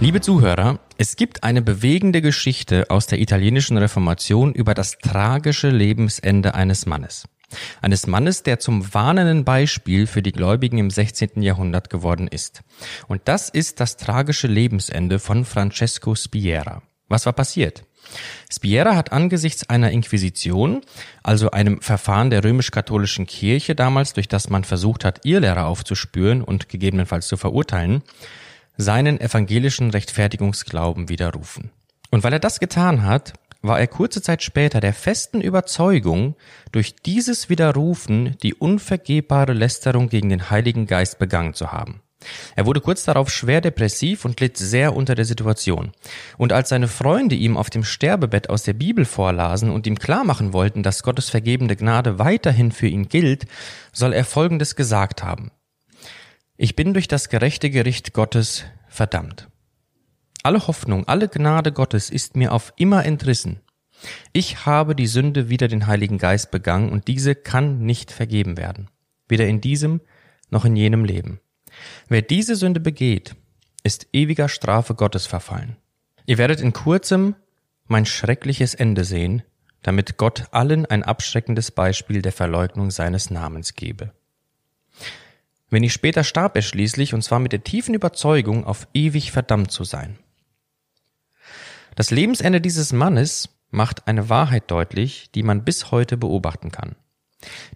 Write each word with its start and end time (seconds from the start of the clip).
Liebe 0.00 0.20
Zuhörer, 0.20 0.78
es 0.96 1.16
gibt 1.16 1.42
eine 1.42 1.60
bewegende 1.60 2.22
Geschichte 2.22 2.88
aus 2.88 3.08
der 3.08 3.20
italienischen 3.20 3.76
Reformation 3.76 4.54
über 4.54 4.72
das 4.72 4.96
tragische 4.98 5.70
Lebensende 5.70 6.54
eines 6.54 6.86
Mannes. 6.86 7.28
Eines 7.82 8.06
Mannes, 8.06 8.44
der 8.44 8.60
zum 8.60 8.94
warnenden 8.94 9.44
Beispiel 9.44 10.06
für 10.06 10.22
die 10.22 10.32
Gläubigen 10.32 10.78
im 10.78 10.88
16. 10.88 11.42
Jahrhundert 11.42 11.90
geworden 11.90 12.28
ist. 12.28 12.62
Und 13.08 13.22
das 13.24 13.48
ist 13.48 13.80
das 13.80 13.96
tragische 13.96 14.46
Lebensende 14.46 15.18
von 15.18 15.44
Francesco 15.44 16.14
Spiera. 16.14 16.82
Was 17.08 17.26
war 17.26 17.32
passiert? 17.32 17.84
Spiera 18.50 18.96
hat 18.96 19.12
angesichts 19.12 19.68
einer 19.68 19.90
Inquisition, 19.90 20.82
also 21.22 21.50
einem 21.50 21.80
Verfahren 21.80 22.30
der 22.30 22.44
römisch-katholischen 22.44 23.26
Kirche 23.26 23.74
damals, 23.74 24.14
durch 24.14 24.28
das 24.28 24.48
man 24.48 24.64
versucht 24.64 25.04
hat, 25.04 25.24
Irrlehrer 25.24 25.66
aufzuspüren 25.66 26.42
und 26.42 26.68
gegebenenfalls 26.68 27.28
zu 27.28 27.36
verurteilen, 27.36 28.02
seinen 28.76 29.20
evangelischen 29.20 29.90
Rechtfertigungsglauben 29.90 31.08
widerrufen. 31.08 31.70
Und 32.10 32.24
weil 32.24 32.32
er 32.32 32.38
das 32.38 32.60
getan 32.60 33.02
hat, 33.02 33.34
war 33.60 33.80
er 33.80 33.88
kurze 33.88 34.22
Zeit 34.22 34.42
später 34.42 34.80
der 34.80 34.94
festen 34.94 35.40
Überzeugung, 35.40 36.36
durch 36.72 36.94
dieses 36.96 37.48
Widerrufen 37.48 38.36
die 38.42 38.54
unvergebbare 38.54 39.52
Lästerung 39.52 40.08
gegen 40.08 40.28
den 40.28 40.50
Heiligen 40.50 40.86
Geist 40.86 41.18
begangen 41.18 41.54
zu 41.54 41.72
haben. 41.72 42.00
Er 42.56 42.66
wurde 42.66 42.80
kurz 42.80 43.04
darauf 43.04 43.30
schwer 43.30 43.60
depressiv 43.60 44.24
und 44.24 44.40
litt 44.40 44.56
sehr 44.56 44.96
unter 44.96 45.14
der 45.14 45.24
Situation. 45.24 45.92
Und 46.36 46.52
als 46.52 46.70
seine 46.70 46.88
Freunde 46.88 47.36
ihm 47.36 47.56
auf 47.56 47.70
dem 47.70 47.84
Sterbebett 47.84 48.50
aus 48.50 48.64
der 48.64 48.72
Bibel 48.72 49.04
vorlasen 49.04 49.70
und 49.70 49.86
ihm 49.86 49.98
klarmachen 49.98 50.52
wollten, 50.52 50.82
dass 50.82 51.02
Gottes 51.02 51.30
vergebende 51.30 51.76
Gnade 51.76 52.18
weiterhin 52.18 52.72
für 52.72 52.88
ihn 52.88 53.08
gilt, 53.08 53.46
soll 53.92 54.12
er 54.12 54.24
Folgendes 54.24 54.74
gesagt 54.74 55.22
haben. 55.22 55.52
Ich 56.56 56.74
bin 56.74 56.92
durch 56.92 57.06
das 57.06 57.28
gerechte 57.28 57.70
Gericht 57.70 58.12
Gottes 58.12 58.64
verdammt. 58.88 59.48
Alle 60.42 60.66
Hoffnung, 60.66 61.06
alle 61.06 61.28
Gnade 61.28 61.72
Gottes 61.72 62.10
ist 62.10 62.36
mir 62.36 62.52
auf 62.52 62.72
immer 62.76 63.04
entrissen. 63.04 63.60
Ich 64.32 64.66
habe 64.66 64.94
die 64.94 65.06
Sünde 65.06 65.48
wider 65.48 65.68
den 65.68 65.86
Heiligen 65.86 66.18
Geist 66.18 66.50
begangen 66.50 66.90
und 66.90 67.08
diese 67.08 67.34
kann 67.34 67.80
nicht 67.80 68.10
vergeben 68.10 68.56
werden. 68.56 68.88
Weder 69.28 69.46
in 69.46 69.60
diesem 69.60 70.00
noch 70.50 70.64
in 70.64 70.76
jenem 70.76 71.04
Leben. 71.04 71.40
Wer 72.08 72.22
diese 72.22 72.56
Sünde 72.56 72.80
begeht, 72.80 73.34
ist 73.82 74.06
ewiger 74.12 74.48
Strafe 74.48 74.94
Gottes 74.94 75.26
verfallen. 75.26 75.76
Ihr 76.26 76.38
werdet 76.38 76.60
in 76.60 76.72
kurzem 76.72 77.34
mein 77.86 78.06
schreckliches 78.06 78.74
Ende 78.74 79.04
sehen, 79.04 79.42
damit 79.82 80.18
Gott 80.18 80.44
allen 80.50 80.84
ein 80.86 81.02
abschreckendes 81.02 81.70
Beispiel 81.70 82.22
der 82.22 82.32
Verleugnung 82.32 82.90
seines 82.90 83.30
Namens 83.30 83.74
gebe. 83.74 84.12
Wenig 85.70 85.92
später 85.92 86.24
starb 86.24 86.56
er 86.56 86.62
schließlich, 86.62 87.14
und 87.14 87.22
zwar 87.22 87.38
mit 87.38 87.52
der 87.52 87.64
tiefen 87.64 87.94
Überzeugung, 87.94 88.64
auf 88.64 88.88
ewig 88.94 89.32
verdammt 89.32 89.70
zu 89.70 89.84
sein. 89.84 90.18
Das 91.94 92.10
Lebensende 92.10 92.60
dieses 92.60 92.92
Mannes 92.92 93.50
macht 93.70 94.06
eine 94.06 94.28
Wahrheit 94.28 94.70
deutlich, 94.70 95.30
die 95.34 95.42
man 95.42 95.64
bis 95.64 95.90
heute 95.90 96.16
beobachten 96.16 96.70
kann. 96.70 96.96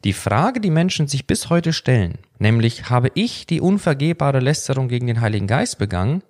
Die 0.05 0.13
Frage, 0.13 0.61
die 0.61 0.71
Menschen 0.71 1.07
sich 1.07 1.27
bis 1.27 1.49
heute 1.49 1.73
stellen, 1.73 2.19
nämlich 2.39 2.91
habe 2.91 3.11
ich 3.15 3.47
die 3.47 3.61
unvergehbare 3.61 4.41
Lästerung 4.41 4.89
gegen 4.89 5.07
den 5.07 5.21
Heiligen 5.21 5.47
Geist 5.47 5.79
begangen, 5.79 6.23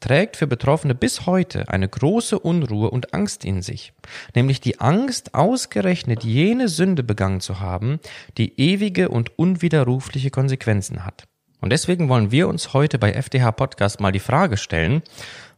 trägt 0.00 0.36
für 0.36 0.46
Betroffene 0.46 0.94
bis 0.94 1.26
heute 1.26 1.68
eine 1.68 1.88
große 1.88 2.38
Unruhe 2.38 2.90
und 2.90 3.14
Angst 3.14 3.44
in 3.44 3.62
sich, 3.62 3.92
nämlich 4.34 4.60
die 4.60 4.80
Angst, 4.80 5.34
ausgerechnet 5.34 6.22
jene 6.24 6.68
Sünde 6.68 7.02
begangen 7.02 7.40
zu 7.40 7.60
haben, 7.60 7.98
die 8.36 8.60
ewige 8.60 9.08
und 9.08 9.38
unwiderrufliche 9.38 10.30
Konsequenzen 10.30 11.04
hat. 11.04 11.24
Und 11.60 11.70
deswegen 11.70 12.08
wollen 12.08 12.30
wir 12.30 12.46
uns 12.48 12.72
heute 12.72 12.98
bei 12.98 13.12
FDH 13.12 13.50
Podcast 13.52 13.98
mal 13.98 14.12
die 14.12 14.20
Frage 14.20 14.56
stellen, 14.56 15.02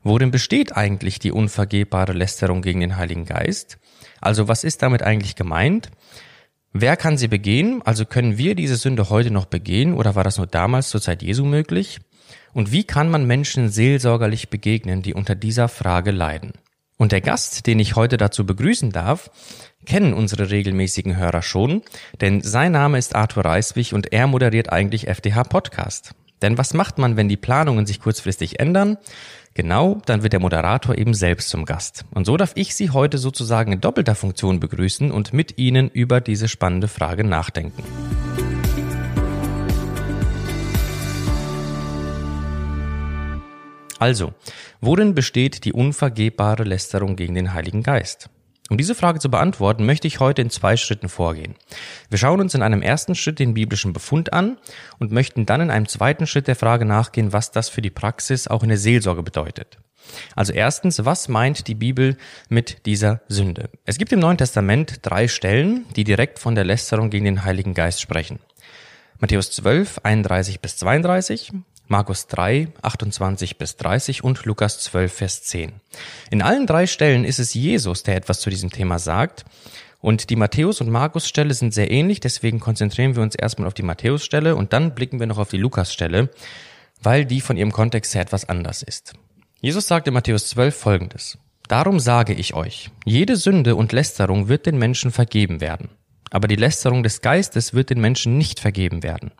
worin 0.02 0.30
besteht 0.30 0.74
eigentlich 0.74 1.18
die 1.18 1.32
unvergebbare 1.32 2.14
Lästerung 2.14 2.62
gegen 2.62 2.80
den 2.80 2.96
Heiligen 2.96 3.26
Geist? 3.26 3.78
Also 4.22 4.48
was 4.48 4.64
ist 4.64 4.80
damit 4.80 5.02
eigentlich 5.02 5.36
gemeint? 5.36 5.90
Wer 6.72 6.96
kann 6.96 7.18
sie 7.18 7.28
begehen? 7.28 7.82
Also 7.84 8.04
können 8.04 8.38
wir 8.38 8.54
diese 8.54 8.76
Sünde 8.76 9.10
heute 9.10 9.30
noch 9.30 9.46
begehen 9.46 9.94
oder 9.94 10.14
war 10.14 10.22
das 10.22 10.38
nur 10.38 10.46
damals 10.46 10.88
zur 10.88 11.00
Zeit 11.00 11.22
Jesu 11.22 11.44
möglich? 11.44 11.98
Und 12.52 12.70
wie 12.70 12.84
kann 12.84 13.10
man 13.10 13.26
Menschen 13.26 13.68
seelsorgerlich 13.68 14.50
begegnen, 14.50 15.02
die 15.02 15.14
unter 15.14 15.34
dieser 15.34 15.68
Frage 15.68 16.12
leiden? 16.12 16.52
Und 16.96 17.12
der 17.12 17.22
Gast, 17.22 17.66
den 17.66 17.78
ich 17.78 17.96
heute 17.96 18.18
dazu 18.18 18.44
begrüßen 18.44 18.90
darf, 18.90 19.30
kennen 19.86 20.12
unsere 20.12 20.50
regelmäßigen 20.50 21.16
Hörer 21.16 21.42
schon, 21.42 21.82
denn 22.20 22.42
sein 22.42 22.72
Name 22.72 22.98
ist 22.98 23.16
Arthur 23.16 23.46
Reiswig 23.46 23.94
und 23.94 24.12
er 24.12 24.26
moderiert 24.26 24.70
eigentlich 24.70 25.08
FDH 25.08 25.44
Podcast. 25.44 26.14
Denn 26.42 26.58
was 26.58 26.74
macht 26.74 26.98
man, 26.98 27.16
wenn 27.16 27.28
die 27.28 27.36
Planungen 27.36 27.86
sich 27.86 28.00
kurzfristig 28.00 28.60
ändern? 28.60 28.98
Genau, 29.54 30.00
dann 30.06 30.22
wird 30.22 30.32
der 30.32 30.40
Moderator 30.40 30.96
eben 30.96 31.12
selbst 31.12 31.48
zum 31.48 31.64
Gast. 31.64 32.04
Und 32.12 32.24
so 32.24 32.36
darf 32.36 32.52
ich 32.54 32.74
Sie 32.74 32.90
heute 32.90 33.18
sozusagen 33.18 33.72
in 33.72 33.80
doppelter 33.80 34.14
Funktion 34.14 34.60
begrüßen 34.60 35.10
und 35.10 35.32
mit 35.32 35.58
Ihnen 35.58 35.90
über 35.90 36.20
diese 36.20 36.48
spannende 36.48 36.88
Frage 36.88 37.24
nachdenken. 37.24 37.82
Also, 43.98 44.32
worin 44.80 45.14
besteht 45.14 45.66
die 45.66 45.74
unvergebbare 45.74 46.64
Lästerung 46.64 47.16
gegen 47.16 47.34
den 47.34 47.52
Heiligen 47.52 47.82
Geist? 47.82 48.30
Um 48.70 48.78
diese 48.78 48.94
Frage 48.94 49.18
zu 49.18 49.28
beantworten, 49.28 49.84
möchte 49.84 50.06
ich 50.06 50.20
heute 50.20 50.42
in 50.42 50.48
zwei 50.48 50.76
Schritten 50.76 51.08
vorgehen. 51.08 51.56
Wir 52.08 52.18
schauen 52.18 52.40
uns 52.40 52.54
in 52.54 52.62
einem 52.62 52.82
ersten 52.82 53.16
Schritt 53.16 53.40
den 53.40 53.52
biblischen 53.52 53.92
Befund 53.92 54.32
an 54.32 54.58
und 55.00 55.10
möchten 55.10 55.44
dann 55.44 55.60
in 55.60 55.70
einem 55.72 55.88
zweiten 55.88 56.24
Schritt 56.28 56.46
der 56.46 56.54
Frage 56.54 56.84
nachgehen, 56.84 57.32
was 57.32 57.50
das 57.50 57.68
für 57.68 57.82
die 57.82 57.90
Praxis 57.90 58.46
auch 58.46 58.62
in 58.62 58.68
der 58.68 58.78
Seelsorge 58.78 59.24
bedeutet. 59.24 59.78
Also 60.36 60.52
erstens, 60.52 61.04
was 61.04 61.26
meint 61.26 61.66
die 61.66 61.74
Bibel 61.74 62.16
mit 62.48 62.86
dieser 62.86 63.22
Sünde? 63.26 63.70
Es 63.86 63.98
gibt 63.98 64.12
im 64.12 64.20
Neuen 64.20 64.38
Testament 64.38 65.00
drei 65.02 65.26
Stellen, 65.26 65.84
die 65.96 66.04
direkt 66.04 66.38
von 66.38 66.54
der 66.54 66.64
Lästerung 66.64 67.10
gegen 67.10 67.24
den 67.24 67.44
Heiligen 67.44 67.74
Geist 67.74 68.00
sprechen. 68.00 68.38
Matthäus 69.18 69.50
12, 69.50 70.00
31 70.04 70.60
bis 70.60 70.76
32, 70.76 71.52
Markus 71.90 72.28
3, 72.28 72.68
28 72.82 73.58
bis 73.58 73.76
30 73.76 74.22
und 74.22 74.44
Lukas 74.44 74.78
12, 74.78 75.12
Vers 75.12 75.42
10. 75.42 75.72
In 76.30 76.40
allen 76.40 76.68
drei 76.68 76.86
Stellen 76.86 77.24
ist 77.24 77.40
es 77.40 77.52
Jesus, 77.52 78.04
der 78.04 78.14
etwas 78.14 78.38
zu 78.38 78.48
diesem 78.48 78.70
Thema 78.70 79.00
sagt. 79.00 79.44
Und 80.00 80.30
die 80.30 80.36
Matthäus- 80.36 80.80
und 80.80 80.88
Markus-Stelle 80.88 81.52
sind 81.52 81.74
sehr 81.74 81.90
ähnlich, 81.90 82.20
deswegen 82.20 82.60
konzentrieren 82.60 83.16
wir 83.16 83.24
uns 83.24 83.34
erstmal 83.34 83.66
auf 83.66 83.74
die 83.74 83.82
Matthäus-Stelle 83.82 84.54
und 84.54 84.72
dann 84.72 84.94
blicken 84.94 85.18
wir 85.18 85.26
noch 85.26 85.38
auf 85.38 85.48
die 85.48 85.56
Lukas-Stelle, 85.56 86.30
weil 87.02 87.26
die 87.26 87.40
von 87.40 87.56
ihrem 87.56 87.72
Kontext 87.72 88.14
her 88.14 88.22
etwas 88.22 88.48
anders 88.48 88.84
ist. 88.84 89.14
Jesus 89.60 89.88
sagt 89.88 90.06
in 90.06 90.14
Matthäus 90.14 90.48
12 90.48 90.76
folgendes. 90.76 91.38
Darum 91.66 91.98
sage 91.98 92.34
ich 92.34 92.54
euch, 92.54 92.90
jede 93.04 93.34
Sünde 93.34 93.74
und 93.74 93.90
Lästerung 93.90 94.48
wird 94.48 94.66
den 94.66 94.78
Menschen 94.78 95.10
vergeben 95.10 95.60
werden. 95.60 95.88
Aber 96.30 96.46
die 96.46 96.56
Lästerung 96.56 97.02
des 97.02 97.22
Geistes 97.22 97.74
wird 97.74 97.90
den 97.90 98.00
Menschen 98.00 98.38
nicht 98.38 98.60
vergeben 98.60 99.02
werden. 99.02 99.32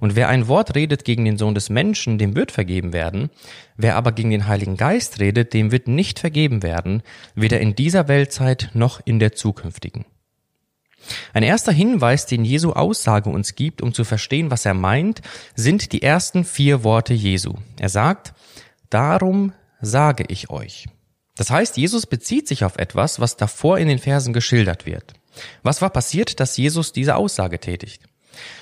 Und 0.00 0.16
wer 0.16 0.28
ein 0.28 0.48
Wort 0.48 0.74
redet 0.74 1.04
gegen 1.04 1.26
den 1.26 1.36
Sohn 1.36 1.54
des 1.54 1.68
Menschen, 1.68 2.16
dem 2.16 2.34
wird 2.34 2.52
vergeben 2.52 2.94
werden. 2.94 3.30
Wer 3.76 3.96
aber 3.96 4.12
gegen 4.12 4.30
den 4.30 4.48
Heiligen 4.48 4.78
Geist 4.78 5.20
redet, 5.20 5.52
dem 5.52 5.72
wird 5.72 5.88
nicht 5.88 6.18
vergeben 6.18 6.62
werden, 6.62 7.02
weder 7.34 7.60
in 7.60 7.74
dieser 7.74 8.08
Weltzeit 8.08 8.70
noch 8.72 9.00
in 9.04 9.18
der 9.18 9.32
zukünftigen. 9.32 10.06
Ein 11.32 11.42
erster 11.42 11.72
Hinweis, 11.72 12.26
den 12.26 12.44
Jesu 12.44 12.72
Aussage 12.72 13.30
uns 13.30 13.54
gibt, 13.54 13.82
um 13.82 13.94
zu 13.94 14.04
verstehen, 14.04 14.50
was 14.50 14.64
er 14.64 14.74
meint, 14.74 15.20
sind 15.54 15.92
die 15.92 16.02
ersten 16.02 16.44
vier 16.44 16.82
Worte 16.82 17.14
Jesu. 17.14 17.54
Er 17.78 17.88
sagt, 17.88 18.34
darum 18.90 19.52
sage 19.80 20.24
ich 20.28 20.50
euch. 20.50 20.86
Das 21.36 21.50
heißt, 21.50 21.76
Jesus 21.76 22.06
bezieht 22.06 22.48
sich 22.48 22.64
auf 22.64 22.76
etwas, 22.78 23.20
was 23.20 23.36
davor 23.36 23.78
in 23.78 23.88
den 23.88 24.00
Versen 24.00 24.32
geschildert 24.32 24.86
wird. 24.86 25.14
Was 25.62 25.82
war 25.82 25.90
passiert, 25.90 26.40
dass 26.40 26.56
Jesus 26.56 26.92
diese 26.92 27.16
Aussage 27.16 27.58
tätigt? 27.58 28.02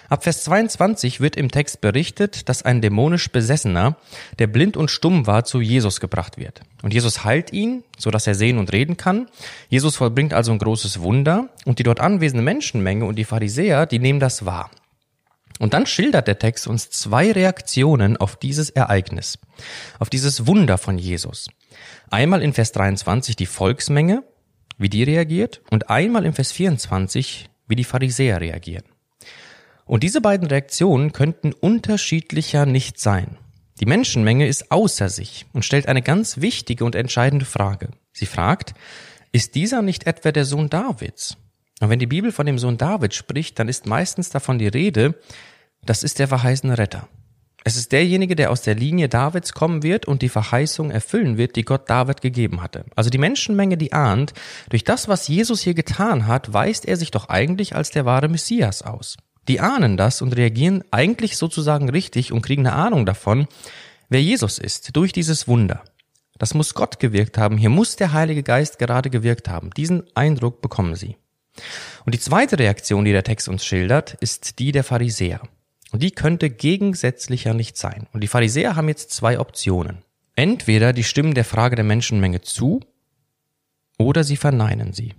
Ab 0.08 0.22
Vers 0.22 0.44
22 0.44 1.20
wird 1.20 1.36
im 1.36 1.50
Text 1.50 1.80
berichtet, 1.80 2.48
dass 2.48 2.62
ein 2.62 2.80
dämonisch 2.80 3.30
Besessener, 3.30 3.96
der 4.38 4.46
blind 4.46 4.76
und 4.76 4.90
stumm 4.90 5.26
war, 5.26 5.44
zu 5.44 5.60
Jesus 5.60 6.00
gebracht 6.00 6.38
wird. 6.38 6.60
Und 6.82 6.94
Jesus 6.94 7.24
heilt 7.24 7.52
ihn, 7.52 7.82
so 7.98 8.10
dass 8.10 8.26
er 8.26 8.34
sehen 8.34 8.58
und 8.58 8.72
reden 8.72 8.96
kann. 8.96 9.28
Jesus 9.68 9.96
vollbringt 9.96 10.32
also 10.32 10.52
ein 10.52 10.58
großes 10.58 11.00
Wunder 11.00 11.48
und 11.64 11.78
die 11.78 11.82
dort 11.82 12.00
anwesende 12.00 12.44
Menschenmenge 12.44 13.04
und 13.04 13.16
die 13.16 13.24
Pharisäer, 13.24 13.86
die 13.86 13.98
nehmen 13.98 14.20
das 14.20 14.44
wahr. 14.46 14.70
Und 15.58 15.74
dann 15.74 15.86
schildert 15.86 16.28
der 16.28 16.38
Text 16.38 16.66
uns 16.66 16.90
zwei 16.90 17.32
Reaktionen 17.32 18.16
auf 18.16 18.36
dieses 18.36 18.70
Ereignis, 18.70 19.38
auf 19.98 20.10
dieses 20.10 20.46
Wunder 20.46 20.76
von 20.78 20.98
Jesus. 20.98 21.48
Einmal 22.10 22.42
in 22.42 22.52
Vers 22.52 22.72
23 22.72 23.36
die 23.36 23.46
Volksmenge, 23.46 24.22
wie 24.78 24.88
die 24.88 25.02
reagiert 25.02 25.62
und 25.70 25.90
einmal 25.90 26.24
im 26.24 26.32
Vers 26.32 26.52
24, 26.52 27.48
wie 27.68 27.76
die 27.76 27.84
Pharisäer 27.84 28.40
reagieren. 28.40 28.84
Und 29.84 30.02
diese 30.02 30.20
beiden 30.20 30.46
Reaktionen 30.48 31.12
könnten 31.12 31.52
unterschiedlicher 31.52 32.66
nicht 32.66 32.98
sein. 32.98 33.38
Die 33.80 33.86
Menschenmenge 33.86 34.46
ist 34.46 34.70
außer 34.70 35.08
sich 35.08 35.46
und 35.52 35.64
stellt 35.64 35.86
eine 35.86 36.02
ganz 36.02 36.40
wichtige 36.40 36.84
und 36.84 36.94
entscheidende 36.94 37.44
Frage. 37.44 37.90
Sie 38.12 38.26
fragt, 38.26 38.74
ist 39.32 39.54
dieser 39.54 39.82
nicht 39.82 40.06
etwa 40.06 40.32
der 40.32 40.44
Sohn 40.44 40.70
Davids? 40.70 41.36
Und 41.80 41.90
wenn 41.90 41.98
die 41.98 42.06
Bibel 42.06 42.32
von 42.32 42.46
dem 42.46 42.58
Sohn 42.58 42.78
David 42.78 43.14
spricht, 43.14 43.58
dann 43.58 43.68
ist 43.68 43.86
meistens 43.86 44.30
davon 44.30 44.58
die 44.58 44.68
Rede, 44.68 45.14
das 45.84 46.02
ist 46.02 46.18
der 46.18 46.26
verheißene 46.26 46.78
Retter. 46.78 47.08
Es 47.66 47.76
ist 47.76 47.90
derjenige, 47.90 48.36
der 48.36 48.52
aus 48.52 48.62
der 48.62 48.76
Linie 48.76 49.08
Davids 49.08 49.52
kommen 49.52 49.82
wird 49.82 50.06
und 50.06 50.22
die 50.22 50.28
Verheißung 50.28 50.92
erfüllen 50.92 51.36
wird, 51.36 51.56
die 51.56 51.64
Gott 51.64 51.90
David 51.90 52.20
gegeben 52.20 52.62
hatte. 52.62 52.84
Also 52.94 53.10
die 53.10 53.18
Menschenmenge, 53.18 53.76
die 53.76 53.92
ahnt, 53.92 54.34
durch 54.70 54.84
das, 54.84 55.08
was 55.08 55.26
Jesus 55.26 55.62
hier 55.62 55.74
getan 55.74 56.28
hat, 56.28 56.52
weist 56.52 56.86
er 56.86 56.96
sich 56.96 57.10
doch 57.10 57.28
eigentlich 57.28 57.74
als 57.74 57.90
der 57.90 58.04
wahre 58.04 58.28
Messias 58.28 58.82
aus. 58.82 59.16
Die 59.48 59.58
ahnen 59.58 59.96
das 59.96 60.22
und 60.22 60.36
reagieren 60.36 60.84
eigentlich 60.92 61.36
sozusagen 61.36 61.88
richtig 61.88 62.30
und 62.30 62.42
kriegen 62.42 62.64
eine 62.64 62.76
Ahnung 62.76 63.04
davon, 63.04 63.48
wer 64.08 64.22
Jesus 64.22 64.60
ist, 64.60 64.94
durch 64.94 65.10
dieses 65.10 65.48
Wunder. 65.48 65.82
Das 66.38 66.54
muss 66.54 66.72
Gott 66.72 67.00
gewirkt 67.00 67.36
haben, 67.36 67.58
hier 67.58 67.70
muss 67.70 67.96
der 67.96 68.12
Heilige 68.12 68.44
Geist 68.44 68.78
gerade 68.78 69.10
gewirkt 69.10 69.48
haben. 69.48 69.70
Diesen 69.76 70.04
Eindruck 70.14 70.62
bekommen 70.62 70.94
sie. 70.94 71.16
Und 72.04 72.14
die 72.14 72.20
zweite 72.20 72.60
Reaktion, 72.60 73.04
die 73.04 73.12
der 73.12 73.24
Text 73.24 73.48
uns 73.48 73.64
schildert, 73.64 74.14
ist 74.20 74.60
die 74.60 74.70
der 74.70 74.84
Pharisäer. 74.84 75.40
Und 75.96 76.02
die 76.02 76.10
könnte 76.10 76.50
gegensätzlicher 76.50 77.54
nicht 77.54 77.78
sein. 77.78 78.06
Und 78.12 78.20
die 78.20 78.28
Pharisäer 78.28 78.76
haben 78.76 78.88
jetzt 78.88 79.12
zwei 79.12 79.40
Optionen. 79.40 80.02
Entweder 80.34 80.92
die 80.92 81.04
stimmen 81.04 81.32
der 81.32 81.46
Frage 81.46 81.74
der 81.74 81.86
Menschenmenge 81.86 82.42
zu 82.42 82.80
oder 83.96 84.22
sie 84.22 84.36
verneinen 84.36 84.92
sie. 84.92 85.14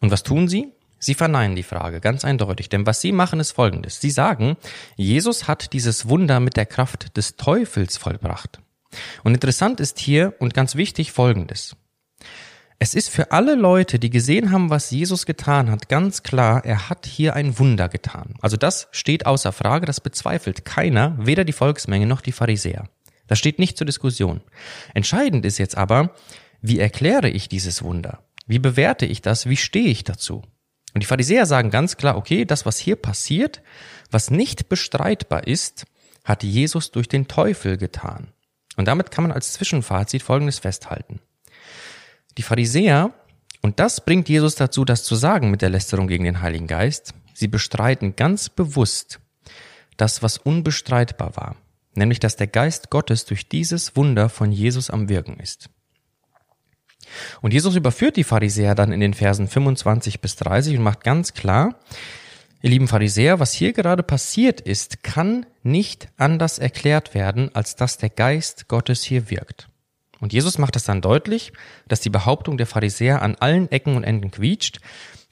Und 0.00 0.10
was 0.10 0.24
tun 0.24 0.48
sie? 0.48 0.72
Sie 0.98 1.14
verneinen 1.14 1.54
die 1.54 1.62
Frage, 1.62 2.00
ganz 2.00 2.24
eindeutig. 2.24 2.68
Denn 2.68 2.84
was 2.84 3.00
sie 3.00 3.12
machen, 3.12 3.38
ist 3.38 3.52
folgendes. 3.52 4.00
Sie 4.00 4.10
sagen, 4.10 4.56
Jesus 4.96 5.46
hat 5.46 5.72
dieses 5.72 6.08
Wunder 6.08 6.40
mit 6.40 6.56
der 6.56 6.66
Kraft 6.66 7.16
des 7.16 7.36
Teufels 7.36 7.96
vollbracht. 7.96 8.58
Und 9.22 9.34
interessant 9.34 9.78
ist 9.78 10.00
hier 10.00 10.34
und 10.40 10.52
ganz 10.52 10.74
wichtig 10.74 11.12
folgendes. 11.12 11.76
Es 12.80 12.94
ist 12.94 13.10
für 13.10 13.32
alle 13.32 13.56
Leute, 13.56 13.98
die 13.98 14.08
gesehen 14.08 14.52
haben, 14.52 14.70
was 14.70 14.92
Jesus 14.92 15.26
getan 15.26 15.68
hat, 15.68 15.88
ganz 15.88 16.22
klar, 16.22 16.64
er 16.64 16.88
hat 16.88 17.06
hier 17.06 17.34
ein 17.34 17.58
Wunder 17.58 17.88
getan. 17.88 18.34
Also 18.40 18.56
das 18.56 18.86
steht 18.92 19.26
außer 19.26 19.50
Frage, 19.50 19.84
das 19.84 20.00
bezweifelt 20.00 20.64
keiner, 20.64 21.16
weder 21.18 21.44
die 21.44 21.52
Volksmenge 21.52 22.06
noch 22.06 22.20
die 22.20 22.30
Pharisäer. 22.30 22.88
Das 23.26 23.40
steht 23.40 23.58
nicht 23.58 23.76
zur 23.76 23.86
Diskussion. 23.86 24.42
Entscheidend 24.94 25.44
ist 25.44 25.58
jetzt 25.58 25.76
aber, 25.76 26.14
wie 26.62 26.78
erkläre 26.78 27.28
ich 27.28 27.48
dieses 27.48 27.82
Wunder? 27.82 28.22
Wie 28.46 28.60
bewerte 28.60 29.06
ich 29.06 29.22
das? 29.22 29.48
Wie 29.48 29.56
stehe 29.56 29.88
ich 29.88 30.04
dazu? 30.04 30.42
Und 30.94 31.02
die 31.02 31.06
Pharisäer 31.06 31.46
sagen 31.46 31.70
ganz 31.70 31.96
klar, 31.96 32.16
okay, 32.16 32.44
das, 32.44 32.64
was 32.64 32.78
hier 32.78 32.96
passiert, 32.96 33.60
was 34.12 34.30
nicht 34.30 34.68
bestreitbar 34.68 35.48
ist, 35.48 35.84
hat 36.24 36.44
Jesus 36.44 36.92
durch 36.92 37.08
den 37.08 37.26
Teufel 37.26 37.76
getan. 37.76 38.28
Und 38.76 38.86
damit 38.86 39.10
kann 39.10 39.24
man 39.24 39.32
als 39.32 39.52
Zwischenfazit 39.52 40.22
Folgendes 40.22 40.60
festhalten. 40.60 41.20
Die 42.38 42.42
Pharisäer, 42.42 43.12
und 43.62 43.80
das 43.80 44.04
bringt 44.04 44.28
Jesus 44.28 44.54
dazu, 44.54 44.84
das 44.84 45.02
zu 45.02 45.16
sagen 45.16 45.50
mit 45.50 45.60
der 45.60 45.70
Lästerung 45.70 46.06
gegen 46.06 46.22
den 46.22 46.40
Heiligen 46.40 46.68
Geist, 46.68 47.12
sie 47.34 47.48
bestreiten 47.48 48.14
ganz 48.14 48.48
bewusst 48.48 49.18
das, 49.96 50.22
was 50.22 50.38
unbestreitbar 50.38 51.34
war, 51.34 51.56
nämlich 51.94 52.20
dass 52.20 52.36
der 52.36 52.46
Geist 52.46 52.90
Gottes 52.90 53.24
durch 53.24 53.48
dieses 53.48 53.96
Wunder 53.96 54.28
von 54.28 54.52
Jesus 54.52 54.88
am 54.88 55.08
Wirken 55.08 55.40
ist. 55.40 55.68
Und 57.40 57.52
Jesus 57.52 57.74
überführt 57.74 58.16
die 58.16 58.24
Pharisäer 58.24 58.76
dann 58.76 58.92
in 58.92 59.00
den 59.00 59.14
Versen 59.14 59.48
25 59.48 60.20
bis 60.20 60.36
30 60.36 60.76
und 60.76 60.84
macht 60.84 61.02
ganz 61.02 61.34
klar, 61.34 61.80
ihr 62.62 62.70
lieben 62.70 62.86
Pharisäer, 62.86 63.40
was 63.40 63.52
hier 63.52 63.72
gerade 63.72 64.04
passiert 64.04 64.60
ist, 64.60 65.02
kann 65.02 65.44
nicht 65.64 66.08
anders 66.16 66.60
erklärt 66.60 67.14
werden, 67.14 67.52
als 67.52 67.74
dass 67.74 67.98
der 67.98 68.10
Geist 68.10 68.68
Gottes 68.68 69.02
hier 69.02 69.28
wirkt. 69.28 69.68
Und 70.20 70.32
Jesus 70.32 70.58
macht 70.58 70.76
es 70.76 70.84
dann 70.84 71.00
deutlich, 71.00 71.52
dass 71.86 72.00
die 72.00 72.10
Behauptung 72.10 72.56
der 72.56 72.66
Pharisäer 72.66 73.22
an 73.22 73.36
allen 73.36 73.70
Ecken 73.70 73.96
und 73.96 74.04
Enden 74.04 74.30
quietscht, 74.30 74.80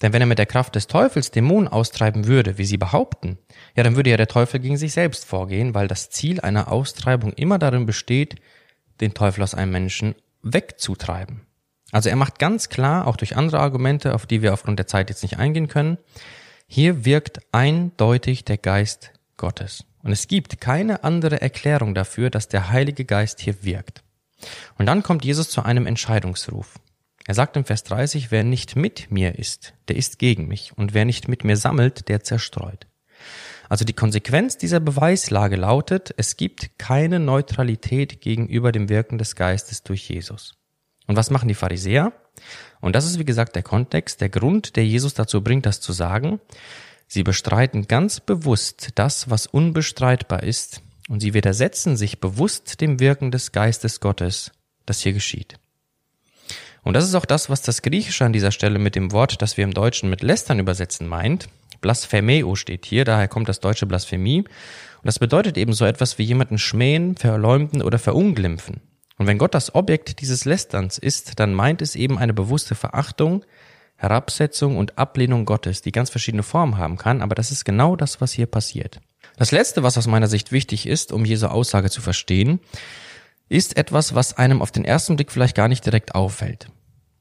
denn 0.03 0.13
wenn 0.13 0.21
er 0.21 0.27
mit 0.27 0.39
der 0.39 0.47
Kraft 0.47 0.75
des 0.75 0.87
Teufels 0.87 1.31
Dämonen 1.31 1.69
austreiben 1.69 2.27
würde, 2.27 2.59
wie 2.59 2.67
sie 2.67 2.77
behaupten, 2.77 3.39
ja, 3.75 3.83
dann 3.83 3.97
würde 3.97 4.11
ja 4.11 4.17
der 4.17 4.29
Teufel 4.29 4.61
gegen 4.61 4.77
sich 4.77 4.93
selbst 4.93 5.25
vorgehen, 5.25 5.75
weil 5.75 5.89
das 5.89 6.11
Ziel 6.11 6.41
einer 6.41 6.71
Austreibung 6.71 7.33
immer 7.33 7.59
darin 7.59 7.87
besteht, 7.87 8.37
den 9.01 9.15
Teufel 9.15 9.43
aus 9.43 9.55
einem 9.55 9.73
Menschen 9.73 10.15
wegzutreiben. 10.43 11.47
Also 11.93 12.11
er 12.11 12.17
macht 12.17 12.39
ganz 12.39 12.69
klar, 12.69 13.07
auch 13.07 13.17
durch 13.17 13.37
andere 13.37 13.61
Argumente, 13.61 14.15
auf 14.15 14.27
die 14.27 14.43
wir 14.43 14.53
aufgrund 14.53 14.79
der 14.79 14.87
Zeit 14.87 15.09
jetzt 15.09 15.23
nicht 15.23 15.39
eingehen 15.39 15.69
können, 15.69 15.99
hier 16.67 17.05
wirkt 17.05 17.41
eindeutig 17.53 18.45
der 18.45 18.59
Geist 18.59 19.13
Gottes. 19.37 19.85
Und 20.03 20.13
es 20.13 20.29
gibt 20.29 20.61
keine 20.61 21.05
andere 21.05 21.41
Erklärung 21.41 21.95
dafür, 21.95 22.29
dass 22.29 22.49
der 22.49 22.71
Heilige 22.71 23.05
Geist 23.05 23.41
hier 23.41 23.63
wirkt. 23.63 24.03
Und 24.79 24.87
dann 24.87 25.03
kommt 25.03 25.25
Jesus 25.25 25.51
zu 25.51 25.63
einem 25.63 25.87
Entscheidungsruf. 25.87 26.79
Er 27.27 27.35
sagt 27.35 27.57
im 27.57 27.65
Vers 27.65 27.83
30, 27.85 28.31
wer 28.31 28.45
nicht 28.45 28.77
mit 28.77 29.11
mir 29.11 29.39
ist, 29.39 29.75
der 29.89 29.97
ist 29.97 30.19
gegen 30.19 30.47
mich, 30.47 30.73
und 30.77 30.95
wer 30.95 31.05
nicht 31.05 31.27
mit 31.27 31.43
mir 31.43 31.57
sammelt, 31.57 32.09
der 32.09 32.23
zerstreut. 32.23 32.87
Also 33.69 33.85
die 33.85 33.95
Konsequenz 33.95 34.57
dieser 34.59 34.79
Beweislage 34.79 35.57
lautet, 35.57 36.15
es 36.17 36.37
gibt 36.37 36.79
keine 36.79 37.19
Neutralität 37.19 38.21
gegenüber 38.21 38.71
dem 38.71 38.89
Wirken 38.89 39.19
des 39.19 39.35
Geistes 39.35 39.83
durch 39.83 40.09
Jesus. 40.09 40.55
Und 41.09 41.17
was 41.17 41.31
machen 41.31 41.49
die 41.49 41.55
Pharisäer? 41.55 42.13
Und 42.81 42.95
das 42.95 43.07
ist 43.07 43.19
wie 43.19 43.25
gesagt 43.25 43.57
der 43.57 43.63
Kontext, 43.63 44.21
der 44.21 44.29
Grund, 44.29 44.77
der 44.77 44.87
Jesus 44.87 45.15
dazu 45.15 45.43
bringt, 45.43 45.67
das 45.67 45.81
zu 45.81 45.93
sagen. 45.93 46.41
Sie 47.09 47.23
bestreiten 47.23 47.89
ganz 47.89 48.21
bewusst 48.21 48.91
das, 48.97 49.31
was 49.31 49.47
unbestreitbar 49.47 50.43
ist, 50.43 50.83
und 51.09 51.21
sie 51.21 51.35
widersetzen 51.35 51.97
sich 51.97 52.21
bewusst 52.21 52.81
dem 52.81 53.01
Wirken 53.01 53.31
des 53.31 53.53
Geistes 53.53 54.01
Gottes, 54.01 54.53
das 54.87 55.01
hier 55.01 55.13
geschieht. 55.13 55.59
Und 56.83 56.95
das 56.95 57.05
ist 57.05 57.15
auch 57.15 57.25
das, 57.25 57.51
was 57.51 57.63
das 57.63 57.83
Griechische 57.83 58.25
an 58.25 58.33
dieser 58.33 58.53
Stelle 58.53 58.79
mit 58.79 58.95
dem 58.95 59.11
Wort, 59.11 59.43
das 59.43 59.57
wir 59.57 59.65
im 59.65 59.75
Deutschen 59.75 60.09
mit 60.09 60.23
lästern 60.23 60.61
übersetzen 60.61 61.09
meint. 61.09 61.49
Blasphemeo 61.81 62.55
steht 62.55 62.87
hier, 62.87 63.05
daher 63.05 63.27
kommt 63.29 63.49
das 63.49 63.61
deutsche 63.61 63.87
Blasphemie. 63.87 64.41
Und 64.43 65.05
das 65.05 65.19
bedeutet 65.19 65.59
eben 65.59 65.73
so 65.73 65.85
etwas 65.85 66.19
wie 66.19 66.23
jemanden 66.23 66.59
schmähen, 66.59 67.17
verleumden 67.17 67.83
oder 67.83 67.99
verunglimpfen. 67.99 68.83
Und 69.19 69.27
wenn 69.27 69.39
Gott 69.39 69.55
das 69.55 69.75
Objekt 69.75 70.21
dieses 70.21 70.45
Lästerns 70.45 70.99
ist, 70.99 71.41
dann 71.41 71.55
meint 71.55 71.83
es 71.83 71.97
eben 71.97 72.19
eine 72.19 72.35
bewusste 72.35 72.75
Verachtung, 72.75 73.45
Herabsetzung 73.97 74.77
und 74.77 74.99
Ablehnung 74.99 75.45
Gottes, 75.45 75.81
die 75.83 75.93
ganz 75.93 76.11
verschiedene 76.11 76.43
Formen 76.43 76.77
haben 76.77 76.99
kann, 76.99 77.23
aber 77.23 77.35
das 77.35 77.51
ist 77.51 77.65
genau 77.65 77.97
das, 77.97 78.21
was 78.21 78.33
hier 78.33 78.47
passiert. 78.47 79.01
Das 79.37 79.53
Letzte, 79.53 79.83
was 79.83 79.99
aus 79.99 80.07
meiner 80.07 80.29
Sicht 80.29 80.51
wichtig 80.51 80.87
ist, 80.87 81.13
um 81.13 81.25
Jesu 81.25 81.47
Aussage 81.47 81.91
zu 81.91 82.01
verstehen, 82.01 82.61
ist 83.49 83.77
etwas, 83.77 84.15
was 84.15 84.37
einem 84.37 84.63
auf 84.63 84.73
den 84.73 84.85
ersten 84.85 85.17
Blick 85.17 85.31
vielleicht 85.31 85.55
gar 85.55 85.69
nicht 85.69 85.85
direkt 85.85 86.15
auffällt. 86.15 86.69